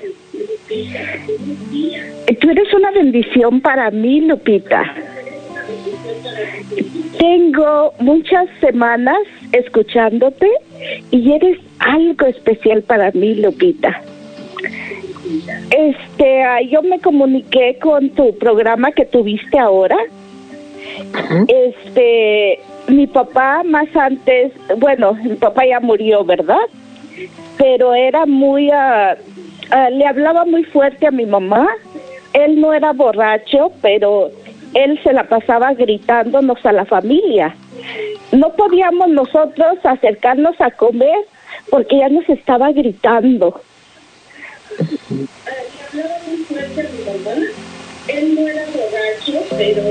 Tú 2.41 2.51
eres 2.51 2.75
una 2.75 2.91
bendición 2.91 3.61
para 3.63 3.91
mí, 3.91 4.21
Lupita. 4.21 4.95
Tengo 7.19 7.95
muchas 8.01 8.47
semanas 8.61 9.19
escuchándote 9.53 10.49
y 11.11 11.33
eres 11.33 11.59
algo 11.79 12.27
especial 12.27 12.83
para 12.83 13.11
mí, 13.13 13.35
Lupita. 13.37 14.03
Este, 15.71 16.69
yo 16.71 16.83
me 16.83 17.01
comuniqué 17.01 17.79
con 17.81 18.11
tu 18.11 18.37
programa 18.39 18.93
que 18.93 19.05
tuviste 19.05 19.59
ahora. 19.59 19.97
Este, 21.49 22.61
mi 22.89 23.07
papá 23.07 23.63
más 23.65 23.95
antes, 23.95 24.53
bueno, 24.79 25.15
mi 25.15 25.35
papá 25.37 25.67
ya 25.67 25.81
murió, 25.81 26.25
¿verdad? 26.25 26.57
Pero 27.59 27.95
era 27.95 28.27
muy, 28.27 28.69
uh, 28.69 29.91
le 29.93 30.07
hablaba 30.07 30.45
muy 30.45 30.65
fuerte 30.65 31.07
a 31.07 31.11
mi 31.11 31.27
mamá. 31.27 31.69
Él 32.33 32.61
no 32.61 32.73
era 32.73 32.93
borracho, 32.93 33.73
pero 33.83 34.31
él 34.75 34.99
se 35.03 35.13
la 35.13 35.25
pasaba 35.25 35.75
gritándonos 35.75 36.65
a 36.65 36.73
la 36.73 36.85
familia. 36.85 37.55
No 38.33 38.53
podíamos 38.53 39.09
nosotros 39.09 39.79
acercarnos 39.83 40.61
a 40.61 40.71
comer 40.71 41.19
porque 41.71 41.99
ya 41.99 42.09
nos 42.09 42.29
estaba 42.29 42.73
gritando 42.73 43.61
hablaba 44.79 46.15
muy 46.27 46.37
fuerte 46.45 46.81
a 46.81 46.85
mi 46.85 47.05
mamá. 47.05 47.47
Él 48.09 48.35
no 48.35 48.49
era 48.49 48.65
borracho, 48.67 49.45
pero 49.51 49.83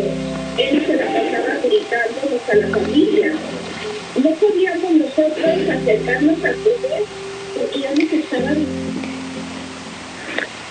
él 0.57 0.85
se 0.85 0.95
la 0.95 1.05
pasaba 1.05 1.59
gritándonos 1.63 2.49
a 2.49 2.55
la 2.55 2.67
familia. 2.67 3.33
No 4.23 4.29
podíamos 4.31 4.91
nosotros 4.91 5.69
acercarnos 5.69 6.37
a 6.39 6.53
comer 6.53 7.03
porque 7.57 7.79
ya 7.79 7.89
nos 7.91 8.13
estaban... 8.13 8.65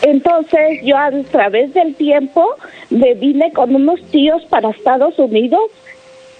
Entonces 0.02 0.80
yo 0.84 0.96
a 0.96 1.10
través 1.30 1.74
del 1.74 1.94
tiempo 1.94 2.56
me 2.90 3.14
vine 3.14 3.52
con 3.52 3.74
unos 3.74 4.00
tíos 4.10 4.44
para 4.44 4.70
Estados 4.70 5.18
Unidos 5.18 5.70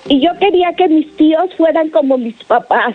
y 0.09 0.21
yo 0.21 0.31
quería 0.39 0.73
que 0.75 0.89
mis 0.89 1.17
tíos 1.17 1.53
fueran 1.57 1.91
como 1.91 2.17
mis 2.17 2.37
papás. 2.45 2.95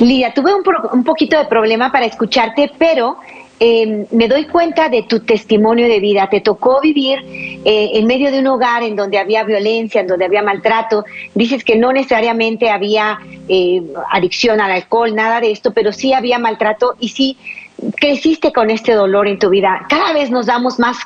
Lidia, 0.00 0.32
tuve 0.32 0.54
un, 0.54 0.62
un 0.92 1.04
poquito 1.04 1.36
de 1.36 1.46
problema 1.46 1.90
para 1.90 2.06
escucharte, 2.06 2.70
pero 2.78 3.16
em, 3.58 4.06
me 4.12 4.28
doy 4.28 4.46
cuenta 4.46 4.88
de 4.88 5.02
tu 5.02 5.20
testimonio 5.20 5.88
de 5.88 5.98
vida. 5.98 6.28
Te 6.30 6.40
tocó 6.40 6.80
vivir 6.80 7.18
eh, 7.64 7.90
en 7.94 8.06
medio 8.06 8.30
de 8.30 8.38
un 8.38 8.46
hogar 8.46 8.84
en 8.84 8.94
donde 8.94 9.18
había 9.18 9.42
violencia, 9.42 10.00
en 10.00 10.06
donde 10.06 10.24
había 10.24 10.42
maltrato. 10.42 11.04
Dices 11.34 11.64
que 11.64 11.76
no 11.76 11.92
necesariamente 11.92 12.70
había 12.70 13.18
eh, 13.48 13.82
adicción 14.12 14.60
al 14.60 14.70
alcohol, 14.70 15.14
nada 15.14 15.40
de 15.40 15.50
esto, 15.50 15.72
pero 15.72 15.92
sí 15.92 16.12
había 16.12 16.38
maltrato 16.38 16.94
y 17.00 17.08
sí 17.08 17.36
creciste 17.96 18.52
con 18.52 18.70
este 18.70 18.92
dolor 18.92 19.26
en 19.26 19.40
tu 19.40 19.50
vida. 19.50 19.84
Cada 19.88 20.12
vez 20.12 20.30
nos 20.30 20.46
damos 20.46 20.78
más 20.78 20.96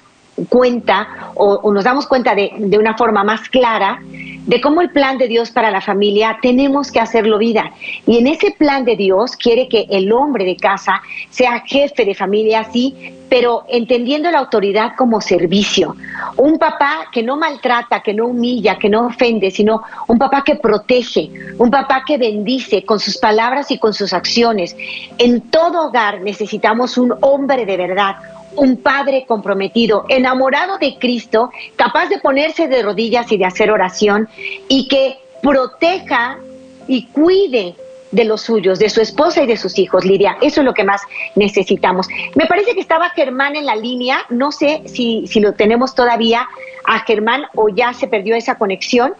cuenta 0.51 1.31
o, 1.35 1.73
nos 1.73 1.85
damos 1.85 2.07
cuenta 2.07 2.35
de 2.35 2.79
una 2.79 2.97
forma 2.97 3.23
más 3.25 3.49
clara 3.49 4.01
de 4.47 4.61
cómo 4.61 4.81
el 4.81 4.91
plan 4.91 5.19
de 5.19 5.29
Dios 5.29 5.51
para 5.51 5.71
la 5.71 5.81
familia 5.81 6.39
tenemos 6.43 6.91
que 6.91 7.01
hacerlo 7.01 7.39
vida. 7.39 7.73
Y 8.07 8.19
en 8.19 8.27
ese 8.27 8.51
plan 8.51 8.85
de 8.85 8.97
Dios 8.97 9.37
quiere 9.37 9.69
que 9.69 9.87
el 9.91 10.13
hombre 10.13 10.45
de 10.45 10.57
casa 10.57 11.01
sea 11.31 11.61
jefe 11.61 12.05
de 12.05 12.15
familia, 12.15 12.65
sí, 12.73 13.15
pero 13.29 13.65
entendiendo 13.69 14.31
la 14.31 14.41
autoridad 14.41 14.93
como 14.97 15.21
servicio. 15.21 15.97
Un 16.37 16.59
papá 16.59 17.07
que 17.13 17.23
no 17.23 17.37
maltrata, 17.37 18.01
que 18.01 18.13
no 18.13 18.27
humilla, 18.27 18.79
que 18.79 18.89
no 18.89 19.07
ofende, 19.07 19.51
sino 19.51 19.83
un 20.09 20.19
papá 20.19 20.43
que 20.45 20.57
protege, 20.57 21.31
un 21.59 21.71
papá 21.71 22.03
que 22.07 22.19
bendice 22.19 22.85
con 22.85 23.01
sus 23.01 23.17
palabras 23.19 23.71
y 23.71 23.79
con 23.79 23.95
sus 23.95 24.13
acciones. 24.13 24.77
En 25.19 25.41
todo 25.51 25.87
hogar 25.87 26.21
necesitamos 26.21 26.99
un 26.99 27.15
hombre 27.21 27.65
de 27.65 27.77
verdad, 27.77 28.17
un 28.57 28.77
padre 28.77 29.25
comprometido, 29.27 30.05
enamorado 30.09 30.79
de 30.79 30.99
Cristo, 30.99 31.51
capaz 31.77 32.09
de 32.09 32.19
ponerse 32.19 32.69
de 32.69 32.83
rodillas 32.83 33.31
y 33.33 33.37
de 33.37 33.45
hacer 33.45 33.71
oración 33.71 34.29
y 34.69 34.89
que 34.89 35.19
proteja 35.43 36.39
y 36.87 37.07
cuide 37.07 37.75
de 38.11 38.25
los 38.25 38.43
suyos, 38.43 38.79
de 38.79 38.91
su 38.91 39.01
esposa 39.01 39.43
y 39.43 39.47
de 39.47 39.57
sus 39.57 39.79
hijos, 39.79 40.05
Lidia. 40.05 40.37
Eso 40.41 40.61
es 40.61 40.65
lo 40.65 40.75
que 40.75 40.85
más 40.85 41.03
necesitamos. 41.35 42.07
Me 42.35 42.47
parece 42.47 42.75
que 42.75 42.81
estaba 42.81 43.11
Germán 43.11 43.57
en 43.57 43.67
la 43.67 43.75
línea, 43.75 44.19
no 44.29 44.53
sé 44.53 44.83
si, 44.87 45.27
si 45.27 45.41
lo 45.41 45.55
tenemos 45.55 45.95
todavía 45.95 46.47
a 46.85 47.01
Germán 47.01 47.45
o 47.55 47.69
ya 47.71 47.95
se 47.95 48.07
perdió 48.07 48.37
esa 48.37 48.57
conexión, 48.57 49.15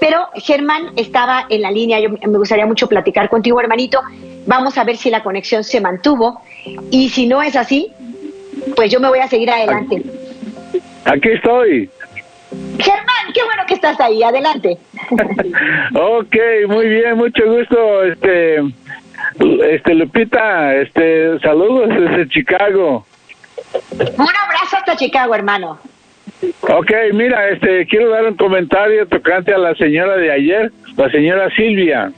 pero 0.00 0.28
Germán 0.34 0.92
estaba 0.96 1.46
en 1.48 1.62
la 1.62 1.70
línea, 1.70 1.98
me 2.08 2.38
gustaría 2.38 2.66
mucho 2.66 2.88
platicar 2.88 3.28
contigo, 3.28 3.60
hermanito. 3.60 4.00
Vamos 4.46 4.78
a 4.78 4.84
ver 4.84 4.96
si 4.96 5.10
la 5.10 5.22
conexión 5.22 5.64
se 5.64 5.80
mantuvo 5.80 6.40
y 6.90 7.08
si 7.08 7.26
no 7.26 7.42
es 7.42 7.56
así, 7.56 7.92
pues 8.74 8.90
yo 8.90 9.00
me 9.00 9.08
voy 9.08 9.18
a 9.18 9.28
seguir 9.28 9.50
adelante. 9.50 10.02
Aquí 11.04 11.28
estoy. 11.28 11.90
Germán, 12.78 13.32
qué 13.34 13.42
bueno 13.44 13.62
que 13.66 13.74
estás 13.74 13.98
ahí, 14.00 14.22
adelante. 14.22 14.78
ok, 15.94 16.36
muy 16.68 16.88
bien, 16.88 17.16
mucho 17.16 17.42
gusto, 17.46 18.04
este, 18.04 18.60
este 19.70 19.94
Lupita, 19.94 20.74
este, 20.76 21.38
saludos 21.40 21.88
desde 21.88 22.28
Chicago. 22.28 23.06
Un 23.72 24.28
abrazo 24.44 24.76
hasta 24.78 24.96
Chicago, 24.96 25.34
hermano. 25.34 25.78
Ok, 26.62 26.90
mira, 27.14 27.48
este, 27.48 27.86
quiero 27.86 28.10
dar 28.10 28.24
un 28.26 28.36
comentario 28.36 29.06
tocante 29.06 29.54
a 29.54 29.58
la 29.58 29.74
señora 29.74 30.16
de 30.16 30.30
ayer, 30.30 30.72
la 30.96 31.10
señora 31.10 31.48
Silvia. 31.56 32.12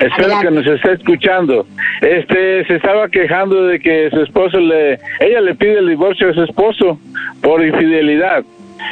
Espero 0.00 0.40
que 0.40 0.50
nos 0.50 0.66
esté 0.66 0.92
escuchando. 0.92 1.66
Este 2.00 2.64
se 2.66 2.76
estaba 2.76 3.08
quejando 3.08 3.66
de 3.66 3.78
que 3.80 4.10
su 4.10 4.22
esposo 4.22 4.58
le, 4.58 4.98
ella 5.20 5.40
le 5.40 5.54
pide 5.54 5.78
el 5.78 5.88
divorcio 5.88 6.30
a 6.30 6.34
su 6.34 6.42
esposo 6.44 6.98
por 7.42 7.64
infidelidad. 7.64 8.44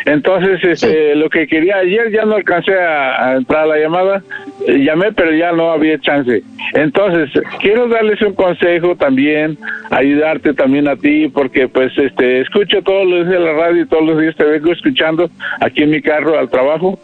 Entonces, 0.07 0.63
este, 0.65 1.15
lo 1.15 1.31
que 1.31 1.47
quería 1.47 1.77
ayer 1.77 2.11
ya 2.11 2.25
no 2.25 2.35
alcancé 2.37 2.75
a, 2.75 3.35
entrar 3.37 3.65
a 3.65 3.67
la 3.67 3.79
llamada, 3.79 4.23
llamé 4.67 5.13
pero 5.13 5.33
ya 5.33 5.53
no 5.53 5.71
había 5.71 5.99
chance. 5.99 6.43
Entonces, 6.75 7.31
quiero 7.61 7.89
darles 7.89 8.21
un 8.23 8.35
consejo 8.35 8.97
también, 8.97 9.59
ayudarte 9.91 10.55
también 10.55 10.89
a 10.89 10.97
ti, 10.97 11.29
porque 11.29 11.69
pues 11.69 11.97
este, 11.97 12.41
escucho 12.41 12.83
todos 12.83 13.07
los 13.07 13.29
días 13.29 13.41
la 13.41 13.53
radio 13.53 13.83
y 13.83 13.87
todos 13.87 14.05
los 14.05 14.21
días 14.21 14.37
te 14.37 14.45
vengo 14.45 14.73
escuchando 14.73 15.31
aquí 15.61 15.83
en 15.83 15.91
mi 15.91 16.03
carro 16.03 16.39
al 16.39 16.51
trabajo 16.51 16.99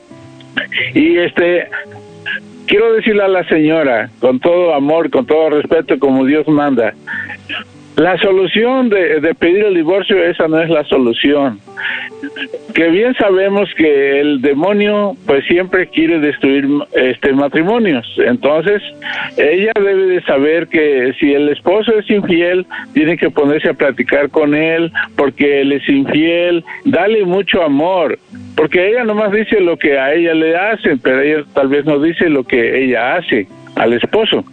Y 0.94 1.18
este, 1.18 1.68
quiero 2.70 2.92
decirle 2.92 3.24
a 3.24 3.28
la 3.28 3.44
señora, 3.48 4.10
con 4.20 4.38
todo 4.38 4.72
amor, 4.72 5.10
con 5.10 5.26
todo 5.26 5.50
respeto, 5.50 5.98
como 5.98 6.24
Dios 6.24 6.46
manda, 6.46 6.94
la 7.96 8.16
solución 8.18 8.88
de, 8.88 9.34
pedir 9.38 9.64
el 9.64 9.74
divorcio, 9.74 10.24
esa 10.24 10.46
no 10.46 10.60
es 10.60 10.70
la 10.70 10.84
solución. 10.84 11.60
Que 12.72 12.88
bien 12.88 13.14
sabemos 13.14 13.68
que 13.76 14.20
el 14.20 14.40
demonio 14.40 15.16
pues 15.26 15.44
siempre 15.46 15.88
quiere 15.88 16.20
destruir 16.20 16.66
este 16.92 17.32
matrimonios. 17.32 18.06
Entonces, 18.24 18.80
ella 19.36 19.72
debe 19.74 20.06
de 20.06 20.22
saber 20.22 20.68
que 20.68 21.12
si 21.18 21.34
el 21.34 21.48
esposo 21.48 21.98
es 21.98 22.08
infiel, 22.08 22.64
tiene 22.94 23.16
que 23.16 23.30
ponerse 23.30 23.68
a 23.68 23.74
platicar 23.74 24.30
con 24.30 24.54
él 24.54 24.92
porque 25.16 25.62
él 25.62 25.72
es 25.72 25.86
infiel, 25.88 26.64
dale 26.84 27.24
mucho 27.24 27.62
amor, 27.62 28.18
porque 28.60 28.90
ella 28.90 29.04
nomás 29.04 29.32
dice 29.32 29.58
lo 29.58 29.78
que 29.78 29.98
a 29.98 30.12
ella 30.12 30.34
le 30.34 30.54
hacen, 30.54 30.98
pero 30.98 31.22
ella 31.22 31.44
tal 31.54 31.68
vez 31.68 31.86
no 31.86 31.98
dice 31.98 32.28
lo 32.28 32.44
que 32.44 32.84
ella 32.84 33.16
hace 33.16 33.48
al 33.74 33.94
esposo. 33.94 34.44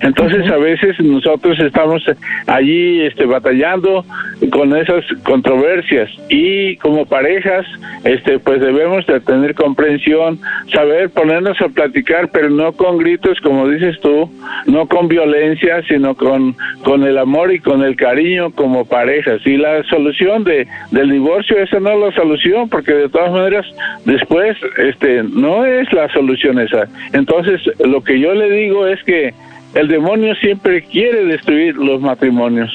Entonces 0.00 0.50
a 0.50 0.56
veces 0.56 0.98
nosotros 1.00 1.58
estamos 1.60 2.02
allí 2.46 3.02
este, 3.02 3.24
batallando 3.24 4.04
con 4.50 4.76
esas 4.76 5.04
controversias 5.24 6.10
y 6.28 6.76
como 6.76 7.06
parejas 7.06 7.66
este, 8.04 8.38
pues 8.38 8.60
debemos 8.60 9.06
de 9.06 9.20
tener 9.20 9.54
comprensión, 9.54 10.38
saber 10.72 11.10
ponernos 11.10 11.60
a 11.60 11.68
platicar, 11.68 12.30
pero 12.32 12.50
no 12.50 12.72
con 12.72 12.98
gritos 12.98 13.40
como 13.40 13.68
dices 13.68 13.98
tú, 14.00 14.30
no 14.66 14.86
con 14.86 15.08
violencia, 15.08 15.82
sino 15.88 16.14
con, 16.14 16.56
con 16.82 17.04
el 17.04 17.18
amor 17.18 17.52
y 17.52 17.60
con 17.60 17.82
el 17.82 17.96
cariño 17.96 18.50
como 18.52 18.84
parejas. 18.84 19.40
Y 19.46 19.56
la 19.56 19.82
solución 19.84 20.44
de, 20.44 20.66
del 20.90 21.10
divorcio, 21.10 21.58
esa 21.58 21.80
no 21.80 21.90
es 21.90 22.00
la 22.00 22.22
solución, 22.22 22.68
porque 22.68 22.92
de 22.92 23.08
todas 23.08 23.32
maneras 23.32 23.66
después 24.04 24.56
este, 24.78 25.22
no 25.22 25.64
es 25.64 25.92
la 25.92 26.08
solución 26.12 26.58
esa. 26.58 26.88
Entonces 27.12 27.60
lo 27.78 28.02
que 28.02 28.18
yo 28.18 28.34
le 28.34 28.50
digo 28.50 28.86
es 28.86 29.02
que 29.04 29.32
el 29.74 29.88
demonio 29.88 30.34
siempre 30.36 30.84
quiere 30.84 31.24
destruir 31.24 31.76
los 31.76 32.00
matrimonios. 32.00 32.70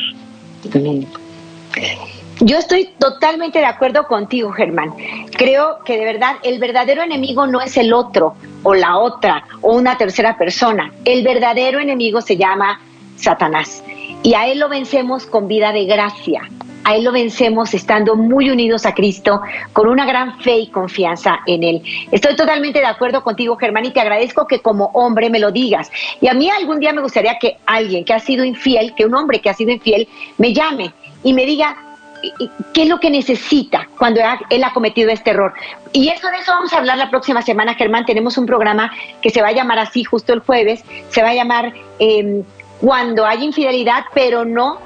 Yo 2.42 2.58
estoy 2.58 2.90
totalmente 2.98 3.60
de 3.60 3.66
acuerdo 3.66 4.06
contigo, 4.08 4.52
Germán. 4.52 4.94
Creo 5.38 5.80
que 5.84 5.98
de 5.98 6.06
verdad 6.06 6.36
el 6.44 6.60
verdadero 6.60 7.02
enemigo 7.02 7.48
no 7.48 7.62
es 7.62 7.76
el 7.78 7.94
otro 7.94 8.36
o 8.64 8.74
la 8.74 8.98
otra 8.98 9.44
o 9.62 9.76
una 9.76 9.98
tercera 9.98 10.38
persona. 10.38 10.92
El 11.06 11.24
verdadero 11.24 11.80
enemigo 11.80 12.22
se 12.22 12.38
llama 12.38 12.80
Satanás 13.18 13.84
y 14.24 14.34
a 14.36 14.48
él 14.48 14.60
lo 14.60 14.70
vencemos 14.70 15.26
con 15.26 15.48
vida 15.48 15.72
de 15.74 15.86
gracia. 15.86 16.50
A 16.84 16.96
Él 16.96 17.04
lo 17.04 17.12
vencemos 17.12 17.74
estando 17.74 18.16
muy 18.16 18.50
unidos 18.50 18.86
a 18.86 18.94
Cristo, 18.94 19.42
con 19.74 19.88
una 19.88 20.06
gran 20.06 20.40
fe 20.40 20.58
y 20.58 20.68
confianza 20.68 21.40
en 21.46 21.64
Él. 21.64 21.84
Estoy 22.12 22.36
totalmente 22.36 22.80
de 22.80 22.86
acuerdo 22.86 23.24
contigo, 23.24 23.58
Germán, 23.58 23.86
y 23.86 23.92
te 23.92 24.00
agradezco 24.00 24.48
que 24.48 24.62
como 24.62 24.86
hombre 24.94 25.30
me 25.30 25.40
lo 25.40 25.52
digas. 25.52 25.92
Y 26.22 26.28
a 26.28 26.34
mí 26.34 26.50
algún 26.50 26.80
día 26.80 26.94
me 26.94 27.02
gustaría 27.02 27.38
que 27.40 27.58
alguien 27.66 28.06
que 28.06 28.14
ha 28.14 28.20
sido 28.20 28.44
infiel, 28.44 28.94
que 28.96 29.06
un 29.06 29.16
hombre 29.16 29.40
que 29.40 29.50
ha 29.50 29.54
sido 29.54 29.72
infiel, 29.72 30.08
me 30.38 30.54
llame 30.54 30.94
y 31.24 31.34
me 31.34 31.46
diga, 31.46 31.76
qué 32.74 32.84
es 32.84 32.90
lo 32.90 33.00
que 33.00 33.10
necesita 33.10 33.88
cuando 33.98 34.22
él 34.50 34.64
ha 34.64 34.74
cometido 34.74 35.10
este 35.10 35.32
error. 35.32 35.54
Y 35.94 36.10
eso 36.10 36.28
de 36.30 36.38
eso 36.38 36.52
vamos 36.52 36.74
a 36.74 36.78
hablar 36.78 36.98
la 36.98 37.10
próxima 37.10 37.42
semana, 37.42 37.76
Germán. 37.76 38.06
Tenemos 38.06 38.38
un 38.38 38.46
programa 38.46 38.92
que 39.22 39.30
se 39.30 39.42
va 39.42 39.50
a 39.50 39.54
llamar 39.54 39.80
así 39.80 40.04
justo 40.04 40.34
el 40.34 40.40
jueves. 40.40 40.84
Se 41.10 41.22
va 41.22 41.30
a 41.30 41.34
llamar 41.34 41.74
em, 42.00 42.44
Cuando 42.82 43.26
hay 43.26 43.44
infidelidad, 43.44 44.06
pero 44.14 44.46
no 44.46 44.80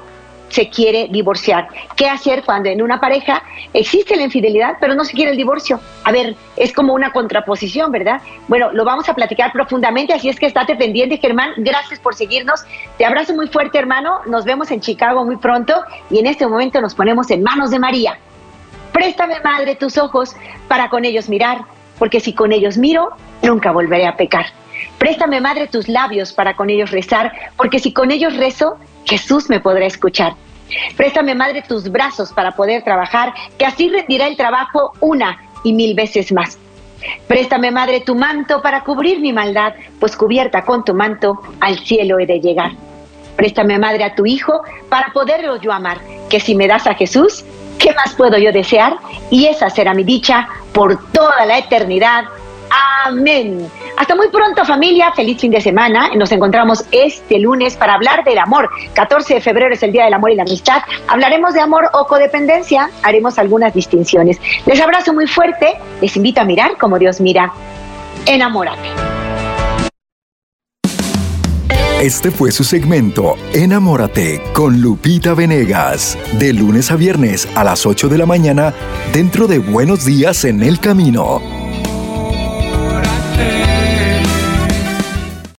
se 0.54 0.68
quiere 0.68 1.08
divorciar. 1.10 1.66
¿Qué 1.96 2.08
hacer 2.08 2.44
cuando 2.44 2.68
en 2.68 2.80
una 2.80 3.00
pareja 3.00 3.42
existe 3.72 4.14
la 4.14 4.22
infidelidad, 4.22 4.76
pero 4.80 4.94
no 4.94 5.04
se 5.04 5.12
quiere 5.12 5.32
el 5.32 5.36
divorcio? 5.36 5.80
A 6.04 6.12
ver, 6.12 6.36
es 6.56 6.72
como 6.72 6.94
una 6.94 7.10
contraposición, 7.10 7.90
¿verdad? 7.90 8.20
Bueno, 8.46 8.70
lo 8.72 8.84
vamos 8.84 9.08
a 9.08 9.14
platicar 9.14 9.50
profundamente, 9.50 10.12
así 10.12 10.28
es 10.28 10.38
que 10.38 10.46
estate 10.46 10.76
pendiente, 10.76 11.18
Germán. 11.18 11.54
Gracias 11.56 11.98
por 11.98 12.14
seguirnos. 12.14 12.64
Te 12.98 13.04
abrazo 13.04 13.34
muy 13.34 13.48
fuerte, 13.48 13.78
hermano. 13.78 14.20
Nos 14.26 14.44
vemos 14.44 14.70
en 14.70 14.80
Chicago 14.80 15.24
muy 15.24 15.38
pronto 15.38 15.74
y 16.08 16.20
en 16.20 16.26
este 16.26 16.46
momento 16.46 16.80
nos 16.80 16.94
ponemos 16.94 17.28
en 17.32 17.42
manos 17.42 17.72
de 17.72 17.80
María. 17.80 18.16
Préstame, 18.92 19.40
Madre, 19.42 19.74
tus 19.74 19.98
ojos 19.98 20.36
para 20.68 20.88
con 20.88 21.04
ellos 21.04 21.28
mirar, 21.28 21.62
porque 21.98 22.20
si 22.20 22.32
con 22.32 22.52
ellos 22.52 22.78
miro, 22.78 23.08
nunca 23.42 23.72
volveré 23.72 24.06
a 24.06 24.16
pecar. 24.16 24.46
Préstame, 24.98 25.40
Madre, 25.40 25.66
tus 25.66 25.88
labios 25.88 26.32
para 26.32 26.54
con 26.54 26.70
ellos 26.70 26.92
rezar, 26.92 27.32
porque 27.56 27.80
si 27.80 27.92
con 27.92 28.12
ellos 28.12 28.36
rezo, 28.36 28.78
Jesús 29.04 29.50
me 29.50 29.58
podrá 29.58 29.86
escuchar. 29.86 30.34
Préstame, 30.96 31.34
Madre, 31.34 31.62
tus 31.62 31.90
brazos 31.90 32.32
para 32.32 32.52
poder 32.52 32.82
trabajar, 32.82 33.34
que 33.58 33.66
así 33.66 33.88
rendirá 33.88 34.26
el 34.26 34.36
trabajo 34.36 34.92
una 35.00 35.38
y 35.62 35.72
mil 35.72 35.94
veces 35.94 36.32
más. 36.32 36.58
Préstame, 37.26 37.70
Madre, 37.70 38.00
tu 38.00 38.14
manto 38.14 38.62
para 38.62 38.82
cubrir 38.82 39.20
mi 39.20 39.32
maldad, 39.32 39.74
pues 40.00 40.16
cubierta 40.16 40.62
con 40.62 40.84
tu 40.84 40.94
manto 40.94 41.40
al 41.60 41.78
cielo 41.78 42.18
he 42.18 42.26
de 42.26 42.40
llegar. 42.40 42.72
Préstame, 43.36 43.78
Madre, 43.78 44.04
a 44.04 44.14
tu 44.14 44.26
Hijo 44.26 44.62
para 44.88 45.12
poderlo 45.12 45.60
yo 45.60 45.72
amar, 45.72 45.98
que 46.30 46.40
si 46.40 46.54
me 46.54 46.68
das 46.68 46.86
a 46.86 46.94
Jesús, 46.94 47.44
¿qué 47.78 47.92
más 47.92 48.14
puedo 48.14 48.38
yo 48.38 48.52
desear? 48.52 48.96
Y 49.30 49.46
esa 49.46 49.70
será 49.70 49.92
mi 49.92 50.04
dicha 50.04 50.48
por 50.72 51.10
toda 51.10 51.44
la 51.44 51.58
eternidad. 51.58 52.24
Amén. 53.04 53.70
Hasta 53.96 54.14
muy 54.14 54.28
pronto 54.28 54.64
familia, 54.64 55.12
feliz 55.12 55.40
fin 55.40 55.50
de 55.52 55.60
semana. 55.60 56.10
Nos 56.16 56.32
encontramos 56.32 56.84
este 56.90 57.38
lunes 57.38 57.76
para 57.76 57.94
hablar 57.94 58.24
del 58.24 58.38
amor. 58.38 58.70
14 58.94 59.34
de 59.34 59.40
febrero 59.40 59.74
es 59.74 59.82
el 59.82 59.92
Día 59.92 60.04
del 60.04 60.14
Amor 60.14 60.30
y 60.30 60.36
la 60.36 60.42
Amistad. 60.42 60.82
Hablaremos 61.06 61.54
de 61.54 61.60
amor 61.60 61.88
o 61.92 62.06
codependencia, 62.06 62.90
haremos 63.02 63.38
algunas 63.38 63.74
distinciones. 63.74 64.40
Les 64.66 64.80
abrazo 64.80 65.12
muy 65.12 65.26
fuerte, 65.26 65.74
les 66.00 66.16
invito 66.16 66.40
a 66.40 66.44
mirar 66.44 66.76
como 66.78 66.98
Dios 66.98 67.20
mira. 67.20 67.52
Enamórate. 68.26 68.88
Este 72.00 72.30
fue 72.30 72.50
su 72.50 72.64
segmento 72.64 73.36
Enamórate 73.54 74.42
con 74.52 74.82
Lupita 74.82 75.32
Venegas, 75.34 76.18
de 76.32 76.52
lunes 76.52 76.90
a 76.90 76.96
viernes 76.96 77.48
a 77.54 77.64
las 77.64 77.86
8 77.86 78.08
de 78.08 78.18
la 78.18 78.26
mañana, 78.26 78.74
dentro 79.12 79.46
de 79.46 79.58
Buenos 79.58 80.04
Días 80.04 80.44
en 80.44 80.62
el 80.62 80.80
Camino 80.80 81.53